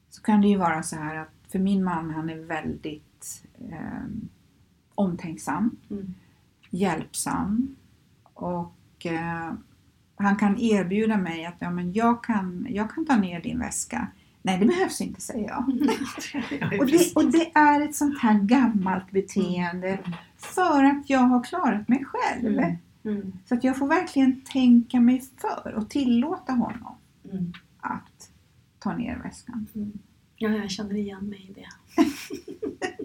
[0.09, 4.29] så kan det ju vara så här att för min man han är väldigt ehm,
[4.95, 6.13] omtänksam, Mm.
[6.69, 7.75] hjälpsam
[8.33, 9.53] och eh,
[10.15, 14.07] han kan erbjuda mig att ja, men jag, kan, jag kan ta ner din väska.
[14.41, 15.59] Nej, det behövs inte, säger jag.
[16.79, 19.99] Och det, och det är ett sånt här gammalt beteende
[20.37, 22.47] för att jag har klarat mig själv.
[22.47, 22.77] Mm.
[23.03, 23.31] Mm.
[23.45, 26.95] Så att jag får verkligen tänka mig för och tillåta honom
[27.31, 27.53] Mm.
[27.79, 28.31] att
[28.79, 29.67] ta ner väskan.
[30.35, 31.67] Ja, jag känner igen mig i det.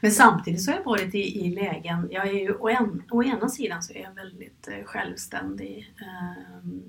[0.00, 3.22] Men samtidigt så har jag varit i, i lägen, jag är ju, å, en, å
[3.22, 5.94] ena sidan så är jag väldigt eh, självständig.
[6.00, 6.82] ehm,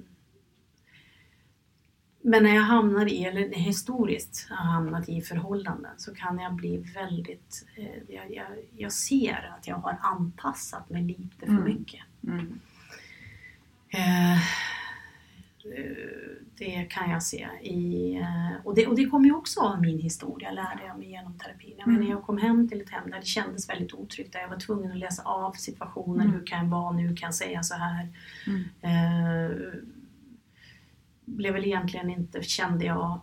[2.26, 6.54] men när jag hamnar i, eller när historiskt har hamnat i förhållanden så kan jag
[6.54, 8.46] bli väldigt, eh, jag, jag,
[8.78, 11.64] jag ser att jag har anpassat mig lite för Mm.
[11.64, 12.02] mycket.
[12.28, 12.60] Mm.
[13.90, 14.40] Eh,
[16.58, 17.48] det kan jag se.
[17.62, 21.10] I, eh, och, det, och det kommer ju också av min historia, lärde jag mig
[21.10, 21.74] genom terapin.
[21.78, 22.12] Jag, menar, Mm.
[22.12, 24.92] jag kom hem till ett hem där det kändes väldigt otryggt, där jag var tvungen
[24.92, 26.22] att läsa av situationen.
[26.28, 26.34] Mm.
[26.40, 27.16] Hur kan jag vara nu?
[27.16, 28.08] Kan jag säga så här?
[28.48, 28.64] Mm.
[28.82, 29.58] Eh,
[31.26, 33.20] blev väl egentligen inte, kände jag,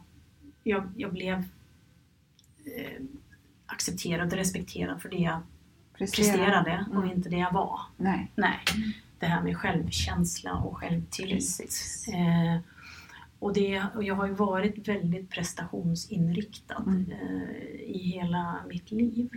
[0.63, 1.39] jag, jag blev
[2.65, 3.03] eh,
[3.67, 5.41] accepterad och respekterad för det jag
[5.93, 6.27] Prestera.
[6.27, 7.11] presterade och Mm.
[7.17, 7.81] inte det jag var.
[7.97, 8.33] Nej.
[8.35, 8.59] Nej,
[9.19, 11.61] det här med självkänsla och självtillit.
[12.13, 12.61] Eh,
[13.39, 17.11] och, det, och jag har ju varit väldigt prestationsinriktad Mm.
[17.13, 19.29] eh, i hela mitt liv.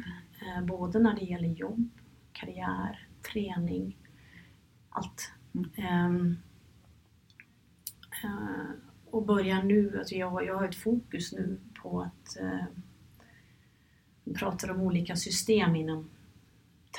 [0.42, 1.90] Eh, både när det gäller jobb,
[2.32, 3.98] karriär, träning,
[4.90, 5.32] allt.
[5.78, 6.38] Mm.
[8.24, 8.72] Eh,
[9.06, 12.66] och börjar nu, alltså jag, jag har ett fokus nu på att eh,
[14.24, 16.10] vi pratar om olika system inom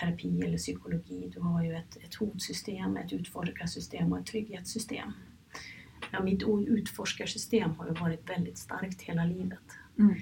[0.01, 1.31] terapi eller psykologi.
[1.35, 5.13] Du har ju ett, ett hotsystem, ett utforskarsystem och ett trygghetssystem.
[6.13, 9.79] Ja, mitt utforskarsystem har ju varit väldigt starkt hela livet.
[9.99, 10.15] Mm.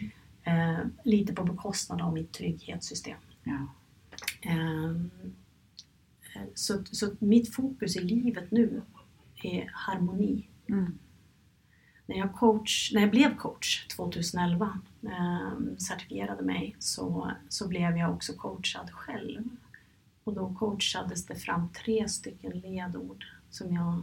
[0.43, 3.19] Eh, lite på bekostnad av mitt trygghetssystem.
[3.45, 3.67] Ja.
[4.41, 4.97] Eh,
[6.55, 8.83] så, så mitt fokus i livet nu
[9.43, 10.49] är harmoni.
[10.68, 10.98] Mm.
[12.07, 18.14] När jag, coach, när jag blev coach 2011, eh, certifierade mig, så, så blev jag
[18.14, 19.42] också coachad själv.
[20.25, 24.03] Och då coachades det fram tre stycken ledord som, jag,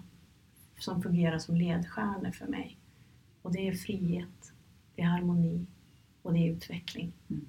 [0.80, 2.78] som fungerar som ledstjärnor för mig.
[3.41, 4.54] Och det är frihet,
[4.95, 5.67] det är harmoni
[6.22, 7.13] och det är utveckling.
[7.30, 7.45] Mm.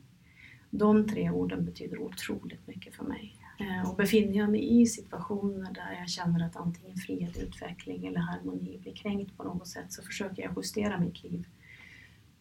[0.70, 3.39] De tre orden betyder otroligt mycket för mig.
[3.60, 8.20] Eh, Och befinner jag mig i situationer där jag känner att antingen frihet, utveckling eller
[8.20, 11.46] harmoni blir kränkt på något sätt så försöker jag justera mitt liv.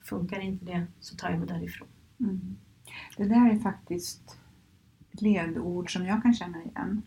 [0.02, 1.88] Funkar inte det så tar jag mig därifrån.
[2.20, 2.58] Mm.
[3.18, 4.38] Det där är faktiskt
[5.12, 7.02] ledord som jag kan känna igen.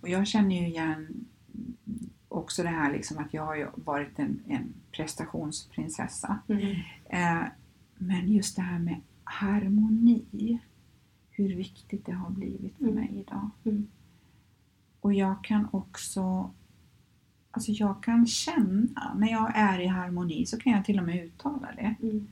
[0.00, 1.24] Och jag känner ju igen
[2.28, 6.38] också det här liksom att jag har varit en, en prestationsprinsessa.
[6.48, 6.76] Mm.
[7.04, 7.42] Eh,
[7.98, 10.58] men just det här med harmoni,
[11.36, 12.94] hur viktigt det har blivit för Mm.
[12.94, 13.50] mig idag.
[13.64, 13.86] Mm.
[15.00, 16.50] Och jag kan också
[17.56, 21.24] Alltså jag kan känna, när jag är i harmoni så kan jag till och med
[21.24, 21.94] uttala det.
[22.02, 22.26] Mm.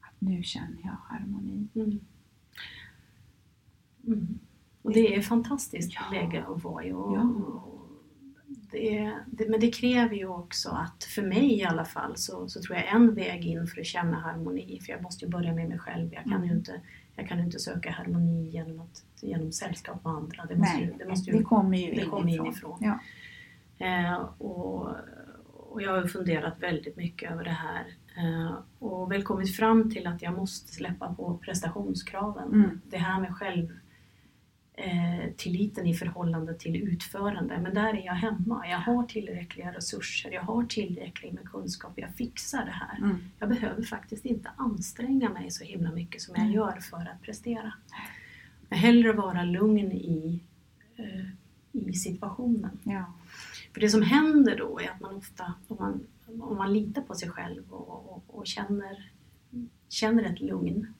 [0.00, 1.68] Att nu känner jag harmoni.
[1.74, 2.00] Mm.
[4.06, 4.38] Mm.
[4.82, 6.00] Och det är fantastiskt Ja.
[6.12, 6.92] läge att vara i.
[6.92, 7.62] Och, Ja.
[8.70, 12.60] det, det, men det kräver ju också att, för mig i alla fall, så, så
[12.62, 15.68] tror jag en väg in för att känna harmoni, för jag måste ju börja med
[15.68, 16.12] mig själv.
[16.12, 16.56] Jag kan ju Mm.
[16.58, 16.80] inte,
[17.16, 20.44] jag kan inte söka harmoni genom, att, genom sällskap med andra.
[20.46, 22.46] Det, måste Nej, ju, det, måste ju, det kommer ju det kommer inifrån.
[22.46, 22.78] inifrån.
[22.80, 22.98] Ja.
[23.86, 24.88] Eh, och,
[25.52, 27.84] och jag har funderat väldigt mycket över det här
[28.16, 32.52] eh, och väl kommit fram till att jag måste släppa på prestationskraven.
[32.52, 32.80] Mm.
[32.84, 33.78] Det här med själv
[34.76, 37.58] eh, tilliten i förhållande till utförande.
[37.60, 38.68] Men där är jag hemma.
[38.68, 42.98] Jag har tillräckliga resurser, jag har tillräckligt med kunskap, jag fixar det här.
[42.98, 43.18] Mm.
[43.38, 47.72] Jag behöver faktiskt inte anstränga mig så himla mycket som jag gör för att prestera.
[48.68, 50.40] Jag hellre vara lugn i,
[50.96, 51.26] eh,
[51.72, 52.78] i situationen.
[52.82, 53.12] Ja.
[53.72, 56.06] För det som händer då är att man ofta, om man,
[56.42, 59.10] om man litar på sig själv och, och, och känner,
[59.88, 60.94] känner ett lugn,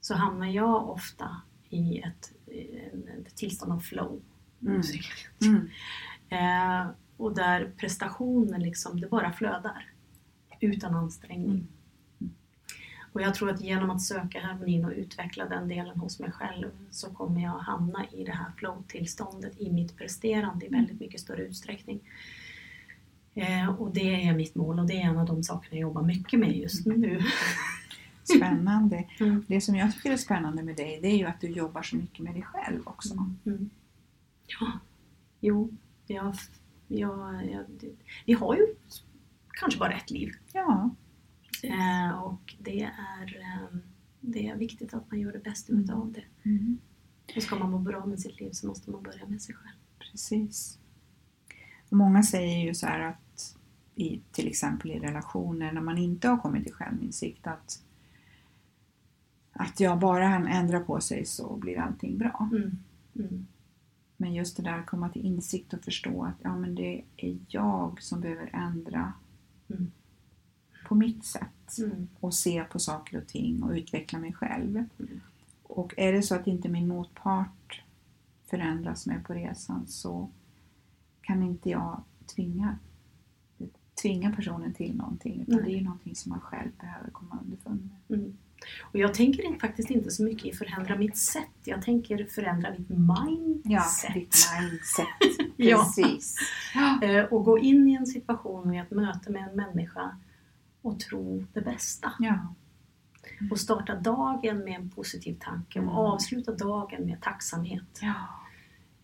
[0.00, 2.32] så hamnar jag ofta i ett
[3.34, 4.22] tillstånd av flow.
[4.62, 4.82] Mm.
[5.44, 5.68] Mm.
[6.28, 9.86] Eh, och där prestationen liksom, det bara flödar.
[10.60, 11.68] Utan ansträngning.
[13.12, 16.70] Och jag tror att genom att söka harmonin och utveckla den delen hos mig själv
[16.90, 21.42] så kommer jag hamna i det här flow-tillståndet i mitt presterande i väldigt mycket större
[21.42, 22.00] utsträckning.
[23.34, 26.02] Eh, och det är mitt mål och det är en av de sakerna jag jobbar
[26.02, 27.20] mycket med just nu.
[28.36, 29.04] Spännande.
[29.20, 29.44] Mm.
[29.48, 31.96] Det som jag tycker är spännande med dig det är ju att du jobbar så
[31.96, 33.14] mycket med dig själv också.
[33.46, 33.70] Mm.
[34.46, 34.72] Ja,
[35.40, 35.70] jo,
[36.06, 36.34] jag,
[36.88, 37.64] jag, jag,
[38.26, 38.66] vi har ju
[39.48, 40.32] kanske bara ett liv.
[40.52, 40.90] Ja,
[41.62, 43.78] Eh, och det är, eh,
[44.20, 46.24] det är viktigt att man gör det bästa utav det.
[46.50, 46.78] mm.
[47.36, 49.76] Och ska man må bra med sitt liv så måste man börja med sig själv.
[49.98, 50.78] precis.
[51.90, 53.56] Många säger ju så här att
[53.94, 57.82] i, till exempel i relationer när man inte har kommit till självinsikt att
[59.62, 62.48] att jag bara han ändrar på sig så blir allting bra.
[62.52, 62.78] Mm.
[63.14, 63.46] Mm.
[64.16, 67.38] Men just det där att komma till insikt och förstå att ja, men det är
[67.48, 69.12] jag som behöver ändra
[69.68, 69.90] Mm.
[70.88, 72.08] på mitt sätt Mm.
[72.20, 74.76] och se på saker och ting och utveckla mig själv.
[74.98, 75.20] Mm.
[75.62, 77.82] Och är det så att inte min motpart
[78.46, 80.28] förändras med på resan så
[81.22, 82.02] kan inte jag
[82.34, 82.78] tvinga,
[84.02, 88.18] tvinga personen till någonting utan det är någonting som man själv behöver komma underfund med.
[88.64, 88.88] Mm.
[88.92, 91.48] Och jag tänker faktiskt inte så mycket i förändra mitt sätt.
[91.64, 93.64] Jag tänker förändra mitt mindset.
[93.64, 95.56] Ja, ditt mindset.
[95.56, 96.36] Precis.
[96.74, 96.98] Ja.
[97.02, 100.18] Eh, och gå in i en situation i ett möte med en människa
[100.82, 102.12] och tro det bästa.
[102.18, 102.54] Ja.
[103.50, 105.96] Och starta dagen med en positiv tanke och Mm.
[105.96, 108.00] avsluta dagen med tacksamhet.
[108.02, 108.14] Ja.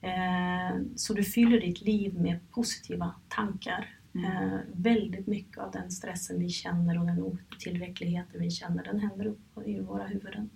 [0.09, 3.98] Eh, så du fyller ditt liv med positiva tankar.
[4.15, 4.25] Mm.
[4.25, 9.27] Eh, väldigt mycket av den stressen vi känner och den otillräckligheten vi känner, den händer
[9.27, 10.51] upp i våra huvuden.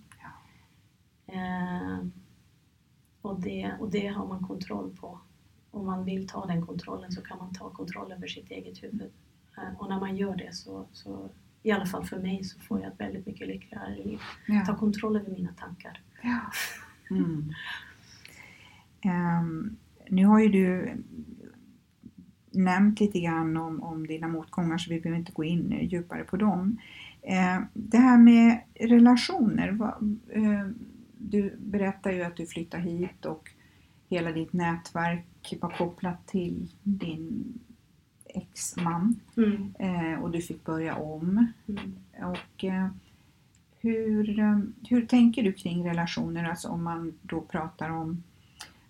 [1.27, 2.05] Eh,
[3.21, 5.19] och, det, och det har man kontroll på.
[5.71, 9.11] Om man vill ta den kontrollen så kan man ta kontroll över sitt eget huvud.
[9.57, 11.29] Eh, och när man gör det så, så,
[11.63, 14.19] i alla fall för mig, så får jag ett väldigt mycket lyckligare liv.
[14.47, 14.65] Ja.
[14.65, 16.01] Ta kontroll över mina tankar.
[16.21, 16.41] Ja.
[17.11, 17.53] Mm.
[19.01, 19.77] Ehm,
[20.09, 20.97] nu har ju du
[22.53, 26.37] nämnt lite grann om, om dina motgångar så vi behöver inte gå in djupare på
[26.37, 26.77] dem.
[27.21, 29.71] Eh, det här med relationer.
[29.71, 30.67] vad- eh,
[31.17, 33.49] du berättar ju att du flyttade hit och
[34.09, 37.53] hela ditt nätverk var kopplat till din
[38.25, 39.73] exman Mm.
[39.79, 41.47] eh, och du fick börja om.
[41.67, 41.93] Mm.
[42.33, 42.87] Och eh,
[43.81, 46.43] hur, eh, hur tänker du kring relationer?
[46.49, 48.23] Alltså om man då pratar om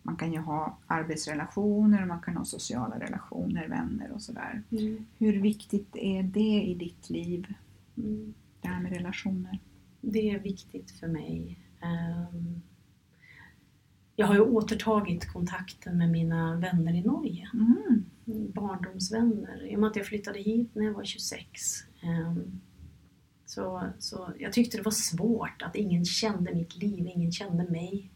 [0.04, 4.64] man kan ju ha arbetsrelationer, och man kan ha sociala relationer, vänner och sådär.
[4.72, 5.06] Mm.
[5.18, 7.54] Hur viktigt är det i ditt liv,
[7.98, 8.34] Mm.
[8.62, 9.60] det här med relationer?
[10.02, 11.60] Det är viktigt för mig.
[11.82, 12.62] Ehm,
[14.16, 17.50] Jag har ju återtagit kontakten med mina vänner i Norge.
[17.54, 18.06] Mm.
[18.54, 19.66] Barndomsvänner.
[19.68, 21.50] I och med att jag flyttade hit när jag var 26.
[22.02, 22.62] ehm,
[23.46, 28.10] Så, så jag tyckte det var svårt att ingen kände mitt liv, ingen kände mig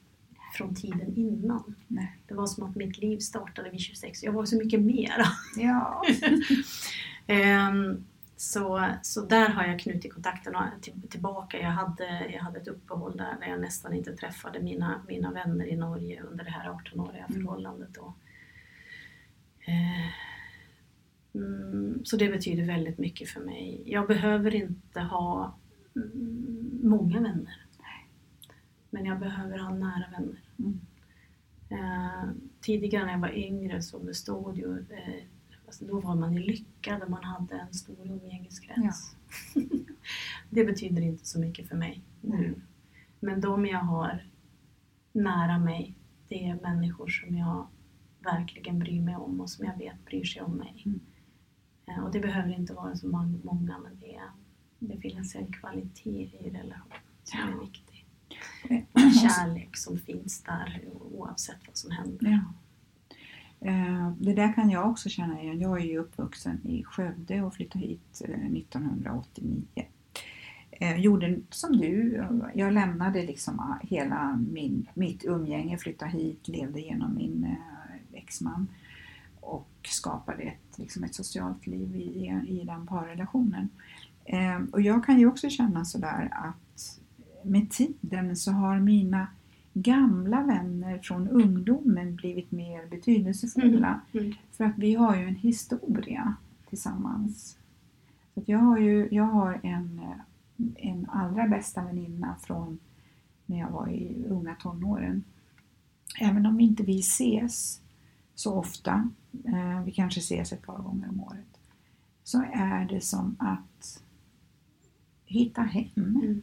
[0.54, 1.76] från tiden innan.
[1.88, 2.18] Nej.
[2.28, 4.24] Det var som att mitt liv startade vid 26.
[4.24, 5.26] Jag var så mycket mera.
[5.58, 6.04] Ja.
[7.30, 8.06] Ehm,
[8.38, 11.60] så, så där har jag knutit kontakterna till, tillbaka.
[11.60, 15.66] Jag hade, jag hade ett uppehåll där, där jag nästan inte träffade mina, mina vänner
[15.66, 17.34] i Norge under det här 18-åriga Mm.
[17.34, 17.90] förhållandet.
[17.94, 18.14] Då.
[19.60, 20.10] Eh,
[21.36, 23.82] mm, så det betyder väldigt mycket för mig.
[23.86, 25.56] Jag behöver inte ha
[25.96, 27.66] mm, många vänner.
[28.90, 30.40] Men jag behöver ha nära vänner.
[30.60, 30.80] Mm.
[31.70, 32.30] Eh,
[32.62, 35.24] tidigare när jag var yngre så bestod ju eh,
[35.66, 39.16] alltså då var man ju lyckad och man hade en stor umgängeskrets.
[40.50, 42.62] det betyder inte så mycket för mig nu.
[43.20, 44.26] Men de jag har
[45.12, 45.96] nära mig,
[46.28, 47.68] det är människor som jag
[48.20, 50.84] verkligen bryr mig om och som jag vet bryr sig om mig.
[50.86, 51.00] Mm.
[51.86, 54.32] Eh, och det behöver inte vara så mång- många, men det, är-
[54.80, 57.87] det finns en kvalitet i relationen som är viktig.
[58.94, 60.82] En kärlek som finns där
[61.12, 62.30] oavsett vad som händer.
[62.32, 62.54] Ja.
[63.68, 65.60] Eh, Det där kan jag också känna igen.
[65.60, 69.64] Jag är ju uppvuxen i Skövde och flyttade hit eh, 1989.
[70.72, 72.24] Eh, Gjorde som du.
[72.54, 78.68] Jag lämnade liksom hela min, mitt umgänge, flyttade hit, levde genom min eh, exman
[79.40, 83.70] och skapade ett, liksom ett socialt liv i, i den parrelationen.
[84.26, 86.56] Eh, Och jag kan ju också känna sådär att
[87.48, 89.28] med tiden så har mina
[89.74, 94.02] gamla vänner från ungdomen blivit mer betydelsefulla.
[94.14, 94.34] Mm.
[94.52, 96.36] För att vi har ju en historia
[96.70, 97.58] tillsammans.
[98.34, 100.02] Så jag har ju jag har en,
[100.76, 102.80] en allra bästa väninna från
[103.46, 105.24] när jag var i unga tonåren.
[106.20, 107.82] Även om inte vi ses
[108.36, 109.10] så ofta,
[109.46, 111.60] eh, vi kanske ses ett par gånger om året,
[112.24, 114.04] så är det som att
[115.26, 115.92] hitta hem.
[115.96, 116.42] Mm.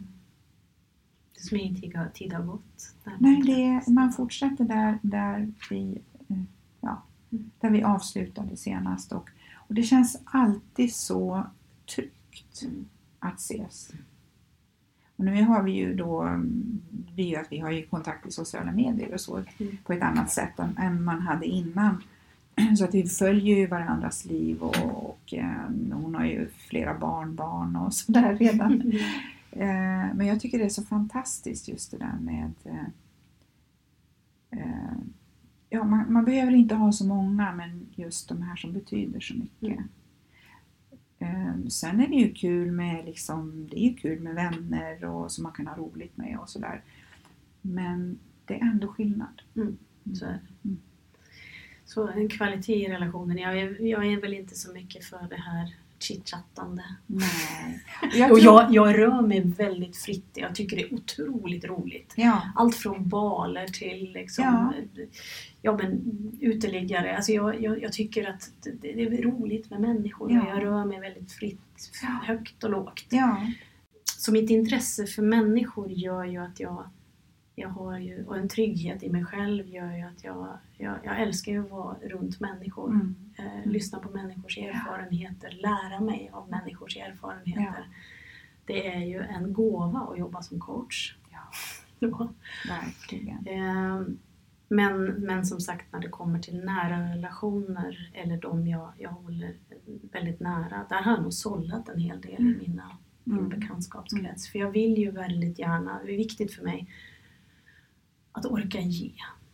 [1.49, 2.95] Som ingen tid har, gått.
[3.19, 6.37] Nej, det, man fortsätter där, där, vi, eh,
[6.81, 7.03] ja,
[7.61, 9.13] där vi avslutade senast.
[9.13, 11.47] Och, och det känns alltid så
[11.95, 12.85] tryggt Mm.
[13.19, 13.93] att ses.
[15.17, 16.81] Och nu har vi ju då, mm,
[17.15, 19.77] det ju att vi har ju kontakt i sociala medier och så Mm.
[19.85, 22.03] på ett annat sätt än, än man hade innan.
[22.79, 27.77] Så att vi följer ju varandras liv och, och eh, hon har ju flera barnbarn
[27.77, 28.93] och sådär redan.
[29.57, 32.87] Eh, Men jag tycker det är så fantastiskt just det där med eh,
[34.51, 34.97] eh,
[35.69, 39.35] Ja, man, man behöver inte ha så många men just de här som betyder så
[39.35, 39.79] mycket.
[41.19, 41.63] Mm.
[41.63, 45.33] Eh, Sen är det ju kul med liksom, det är ju kul med vänner och
[45.33, 46.83] som man kan ha roligt med och sådär.
[47.63, 49.43] Men det är ändå skillnad.
[49.57, 49.77] Mm.
[50.15, 50.69] Så är det.
[50.69, 50.79] Mm.
[51.85, 53.39] Så en kvalitet i relationen.
[53.39, 55.75] Jag är, jag är väl inte så mycket för det här
[56.05, 56.85] chitchattande.
[57.07, 57.83] Nej.
[58.03, 60.31] och tror- jag, jag rör mig väldigt fritt.
[60.35, 62.13] Jag tycker det är otroligt roligt.
[62.17, 64.73] Ja, Allt från baler till liksom, Ja.
[65.63, 65.77] ja.
[65.77, 66.01] men,
[66.41, 67.17] uteliggare.
[67.17, 70.43] Alltså jag, jag, jag tycker att det, det är roligt med människor Ja.
[70.43, 71.91] och jag rör mig väldigt fritt,
[72.23, 73.05] högt och lågt.
[73.11, 73.47] ja,
[74.19, 76.91] Så mitt intresse för människor gör ju att jag,
[77.55, 81.21] jag har ju, och en trygghet i mig själv gör ju att jag, jag, jag
[81.23, 82.91] älskar ju att vara runt människor.
[82.91, 83.15] mm.
[83.39, 87.89] Eh, lyssna på människors erfarenheter, lära mig av människors erfarenheter.
[88.67, 91.17] Det är ju en gåva att jobba som coach.
[91.33, 91.39] ja,
[92.09, 92.29] Då.
[92.69, 93.47] verkligen.
[93.47, 94.03] Eh,
[94.69, 99.55] Men, men som sagt när det kommer till nära relationer eller de jag, jag håller
[100.13, 102.91] väldigt nära, där har jag nog sållat en hel del i mina,
[103.25, 103.49] min Mm.
[103.49, 104.49] bekantskapskrets.
[104.53, 106.89] För jag vill ju väldigt gärna, det är viktigt för mig
[108.35, 109.13] att orka ge.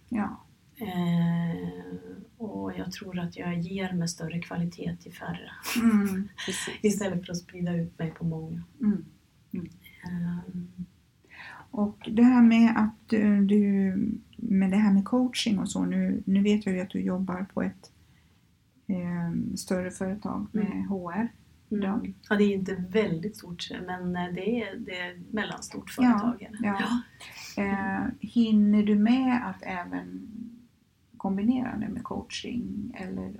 [0.09, 0.45] Ja.
[0.77, 1.95] Eh,
[2.37, 5.51] och jag tror att jag ger med större kvalitet till färre.
[5.83, 6.29] Mm.
[6.83, 8.63] Istället för att sprida ut mig på många.
[8.81, 9.05] Mm.
[10.05, 10.39] Eh,
[11.71, 13.97] Och det här med att du, du
[14.37, 17.47] med det här med coaching och så, nu, nu vet jag ju att du jobbar
[17.55, 17.93] på ett
[18.87, 20.89] eh, större företag med Mm.
[20.89, 21.29] HR
[21.71, 21.99] idag.
[21.99, 22.15] mm.
[22.29, 26.57] Ja, det är inte väldigt stort men eh, det är, det är mellanstort Ja, företag.
[26.61, 26.67] det.
[26.67, 27.03] ja.
[27.65, 30.29] Eh, hinner du med att även
[31.17, 33.33] kombinera det med coaching eller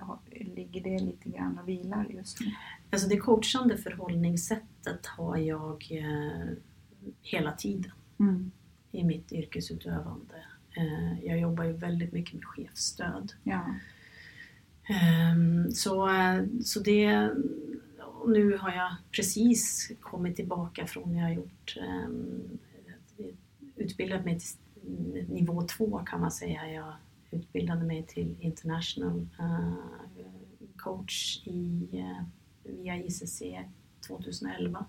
[0.55, 2.47] ligger det lite grann och vilar just nu?
[2.91, 6.49] Alltså det coachande förhållningssättet har jag eh,
[7.23, 8.51] hela tiden Mm.
[8.93, 10.35] i mitt yrkesutövande.
[10.77, 13.33] Eh, jag jobbar ju väldigt mycket med chefsstöd.
[13.43, 13.65] Ja.
[14.89, 17.31] Ehm, Så, eh, så det,
[18.21, 22.59] och nu har jag precis kommit tillbaka från jag har gjort ehm,
[23.77, 24.57] utbildat mig till
[25.29, 26.73] nivå två kan man säga.
[26.73, 26.95] Jag
[27.31, 29.75] utbildade mig till international eh,
[30.77, 32.25] coach i, eh,
[32.65, 33.43] via ICC
[34.07, 34.85] 2011.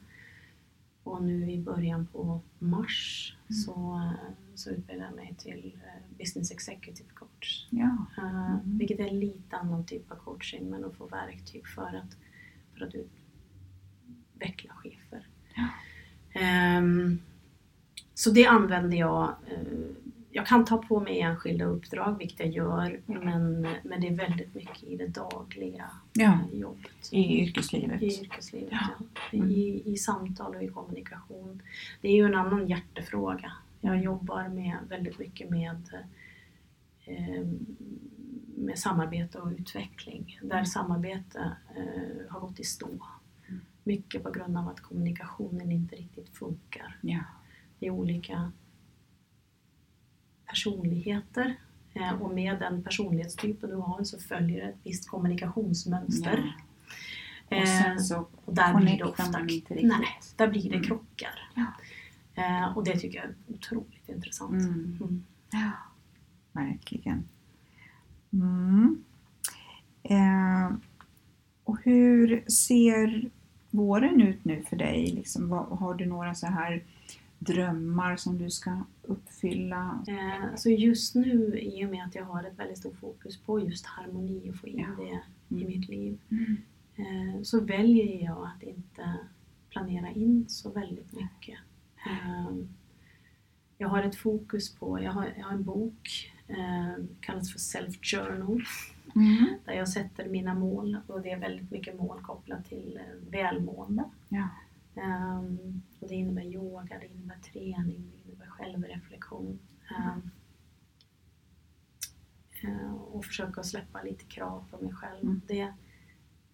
[1.03, 5.77] Och nu i början på mars så, eh, så utbildade jag mig till
[6.17, 7.67] business executive coach.
[7.69, 8.05] ja.
[8.17, 8.77] Mm.
[8.77, 12.17] Vilket är lite annan typ av coaching men att få verktyg för att,
[12.73, 12.93] för att
[14.41, 15.25] utveckla chefer.
[15.55, 15.67] Ja.
[16.41, 17.19] Ehm,
[18.13, 19.23] så det använder jag.
[19.47, 19.57] eh,
[20.33, 24.55] jag kan ta på mig enskilda uppdrag, vilket jag gör, men, men det är väldigt
[24.55, 26.39] mycket i det dagliga Ja.
[26.53, 27.09] eh, jobbet.
[27.11, 28.01] I yrkeslivet.
[28.01, 28.87] I yrkeslivet, Ja.
[29.31, 29.37] ja.
[29.37, 29.49] Mm.
[29.51, 31.61] I, I samtal och i kommunikation.
[32.01, 33.51] Det är ju en annan hjärtefråga.
[33.81, 34.03] Jag Mm.
[34.05, 35.89] jobbar med, väldigt mycket med,
[37.05, 37.45] eh,
[38.57, 40.39] med samarbete och utveckling.
[40.43, 42.87] Där samarbete eh, har gått i stå.
[43.83, 46.97] Mycket på grund av att kommunikationen inte riktigt funkar.
[47.01, 47.19] Ja.
[47.79, 48.51] Det är olika
[50.45, 51.55] personligheter
[51.93, 56.55] eh, och med den personlighetstypen du har så följer ett visst kommunikationsmönster.
[57.47, 59.87] Och Eh, sen så och där blir det ofta man inte riktigt.
[59.87, 60.83] nej, där blir det Mm.
[60.83, 61.51] krockar.
[61.55, 61.65] Ja.
[62.43, 64.51] Eh, och det tycker jag är otroligt intressant.
[64.51, 64.97] Mm.
[65.01, 65.23] Mm.
[65.51, 65.71] Ja,
[66.51, 67.27] verkligen.
[68.33, 69.03] Mm.
[70.03, 70.71] Eh,
[71.63, 73.29] och hur ser
[73.71, 75.11] våren ut nu för dig?
[75.11, 76.83] Liksom, vad, har du några så här
[77.39, 80.03] drömmar som du ska uppfylla?
[80.07, 83.59] Eh, så just nu, i och med att jag har ett väldigt stort fokus på
[83.59, 85.03] just harmoni och få in Ja.
[85.03, 85.19] det
[85.55, 85.67] i Mm.
[85.67, 86.57] mitt liv, Mm.
[86.95, 89.17] eh, så väljer jag att inte
[89.69, 91.59] planera in så väldigt mycket.
[92.05, 92.55] Eh,
[93.77, 97.97] jag har ett fokus på, jag har, jag har en bok, eh, kallas för Self
[98.01, 98.63] Journal,
[99.15, 99.45] Mm.
[99.65, 104.03] där jag sätter mina mål och det är väldigt mycket mål kopplat till eh, välmående.
[104.29, 104.47] Ja.
[104.95, 109.59] Ehm, och det innebär yoga, det innebär träning, det innebär självreflektion.
[112.63, 115.23] Eh, och försöka släppa lite krav på mig själv.
[115.23, 115.41] Mm.
[115.47, 115.73] Det,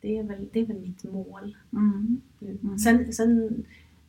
[0.02, 2.22] det, är väl, det är väl mitt mål Mm.
[2.42, 2.78] Mm.
[2.78, 3.64] Sen, sen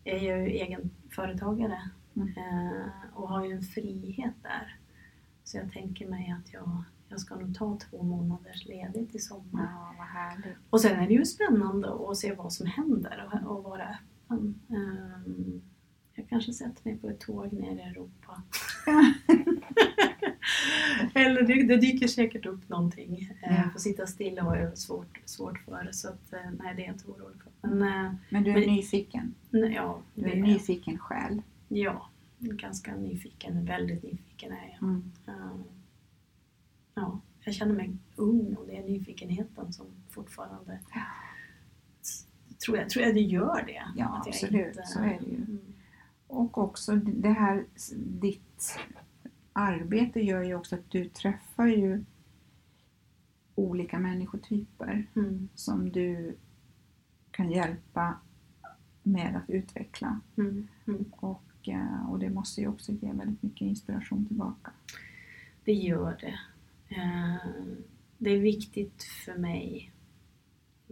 [0.05, 2.29] är jag ju egen företagare Mm.
[2.37, 4.77] eh, och har ju en frihet där.
[5.45, 9.63] Så jag tänker mig att jag, jag ska nog ta två månaders ledigt i sommar.
[9.73, 10.57] Ja, vad härligt.
[10.71, 14.55] Och sen är det ju spännande att se vad som händer och, och vara öppen.
[14.69, 15.61] Ehm,
[16.15, 18.43] jag kanske sätter mig på ett tåg ner i Europa.
[21.15, 23.33] Eller det, det dyker säkert upp någonting.
[23.43, 23.49] Ja.
[23.51, 23.71] Ja.
[23.73, 25.89] Få sitta stilla har jag svårt, svårt för.
[25.93, 27.69] Så att, eh, nej, det är jag inte orolig för.
[27.69, 29.35] Men eh, Men du är Men- nyfiken?
[29.51, 31.43] nej, ja, Du är en nyfiken själ?
[31.69, 33.65] ja, ganska nyfiken.
[33.65, 34.83] Väldigt nyfiken är jag.
[34.89, 35.13] Mm.
[35.27, 35.65] Ehm,
[37.01, 41.01] ja, jag känner mig ung och det är nyfikenheten som fortfarande Ja.
[42.65, 43.83] tror jag, tror jag det gör det.
[43.97, 44.79] Ja, absolut.
[44.87, 45.37] Så är det ju.
[45.37, 45.59] Mm.
[46.27, 47.65] Och också det här,
[48.21, 48.79] ditt
[49.53, 52.05] arbete gör ju också att du träffar ju
[53.55, 55.49] olika människotyper Mm.
[55.55, 56.37] som du
[57.31, 58.15] kan hjälpa
[59.03, 60.21] med att utveckla.
[60.37, 60.69] Mm.
[60.87, 61.05] Mm.
[61.17, 64.71] Och, eh, och det måste ju också ge väldigt mycket inspiration tillbaka.
[65.65, 66.39] Det gör det.
[66.89, 67.37] Eh,
[68.19, 69.93] Det är viktigt för mig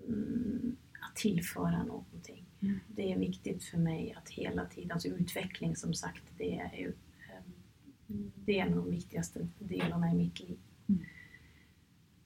[0.08, 2.44] mm, att tillföra någonting.
[2.60, 2.78] Mm.
[2.88, 6.88] Det är viktigt för mig att hela tiden, alltså utveckling som sagt, det är ju
[6.88, 7.42] eh,
[8.34, 10.58] det är en av de viktigaste delarna i mitt liv.
[10.88, 11.02] Mm.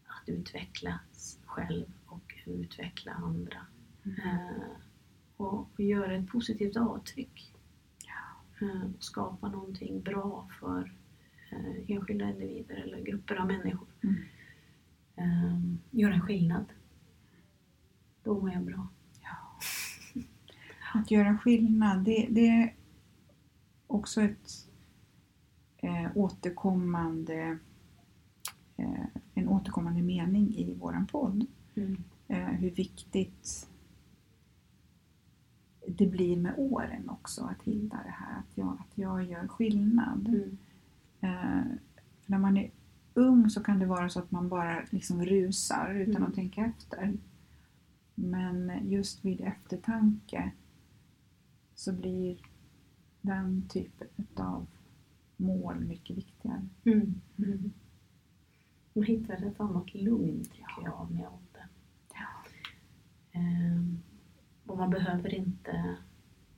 [0.05, 3.67] Att utvecklas själv och utveckla andra.
[4.05, 4.73] Eh,
[5.37, 7.55] och, och göra ett positivt avtryck.
[8.61, 10.93] Eh, och skapa någonting bra för
[11.89, 13.89] enskilda individer eller grupper av människor.
[14.03, 14.17] Mm.
[15.17, 16.65] Eh, göra en skillnad.
[18.23, 18.89] Då mår jag bra.
[20.95, 22.75] Att göra skillnad, det, det är
[23.87, 24.69] också ett,
[25.77, 27.59] eh, återkommande
[28.77, 31.47] eh, en återkommande mening i våran podd.
[31.75, 32.05] Mm.
[32.29, 33.69] Eh, hur viktigt
[35.87, 40.29] det blir med åren också att hitta det här att jag, att jag gör skillnad.
[40.29, 40.59] Mm.
[41.21, 41.63] Eh,
[42.27, 42.71] när man är
[43.15, 46.29] ung så kan det vara så att man bara liksom rusar utan Mm.
[46.29, 47.13] att tänka efter.
[48.15, 50.51] Men just vid eftertanke
[51.75, 52.39] så blir
[53.21, 54.67] den typen av
[55.37, 56.67] mål mycket viktigare.
[56.85, 57.15] Mm.
[57.39, 57.73] Mm.
[58.93, 61.69] Man hittar ett annat lugn tycker jag med åldern.
[63.33, 63.99] Ehm,
[64.67, 65.97] och man behöver inte,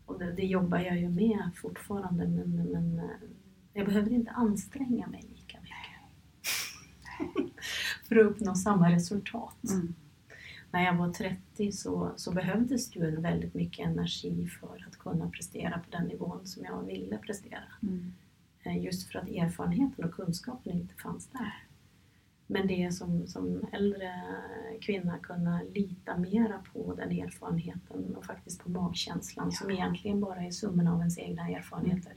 [0.06, 3.00] och det, det jobbar jag ju med fortfarande, men, men
[3.72, 5.78] jag behöver inte anstränga mig lika mycket.
[8.08, 9.64] för att uppnå samma resultat.
[9.70, 9.94] Mm.
[10.70, 15.30] När jag var 30 så, så behövdes det ju väldigt mycket energi för att kunna
[15.30, 17.64] prestera på den nivån som jag ville prestera.
[17.82, 18.12] Mm.
[18.62, 21.64] Eh, Just för att erfarenheten och kunskapen inte fanns där.
[22.46, 24.22] Men det som, som äldre
[24.80, 30.50] kvinna kunna lita mera på den erfarenheten och faktiskt på magkänslan som egentligen bara är
[30.50, 32.12] summan av ens egna erfarenheter.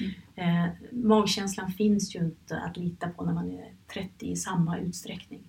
[0.00, 0.14] Ju.
[0.34, 5.48] Eh, magkänslan finns ju inte att lita på när man är 30 i samma utsträckning.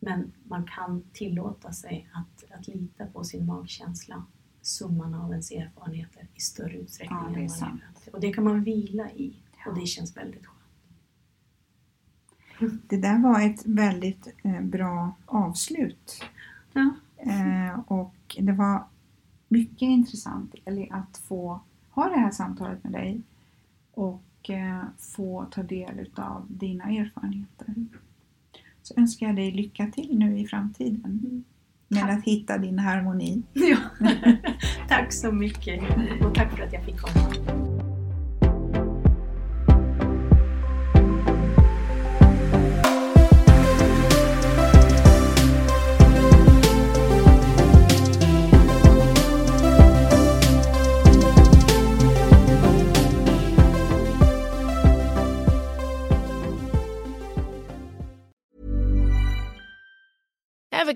[0.00, 4.24] Men man kan tillåta sig att, att lita på sin magkänsla,
[4.62, 7.82] summan av ens erfarenheter i större utsträckning Ja, än man sant.
[8.06, 8.14] är.
[8.14, 10.58] Och det kan man vila i och det känns väldigt skönt.
[12.88, 16.24] Det där var ett väldigt eh, bra avslut.
[16.72, 16.90] Ja.
[17.16, 18.84] Eh, och det var
[19.48, 20.54] mycket intressant
[20.90, 21.60] att få
[21.90, 23.22] ha det här samtalet med dig
[23.94, 27.74] och eh, få ta del av dina erfarenheter.
[28.82, 31.44] Så önskar jag dig lycka till nu i framtiden
[31.88, 33.42] med att hitta din harmoni.
[33.52, 33.76] Ja.
[34.88, 35.82] tack så mycket
[36.24, 37.61] och tack för att jag fick komma.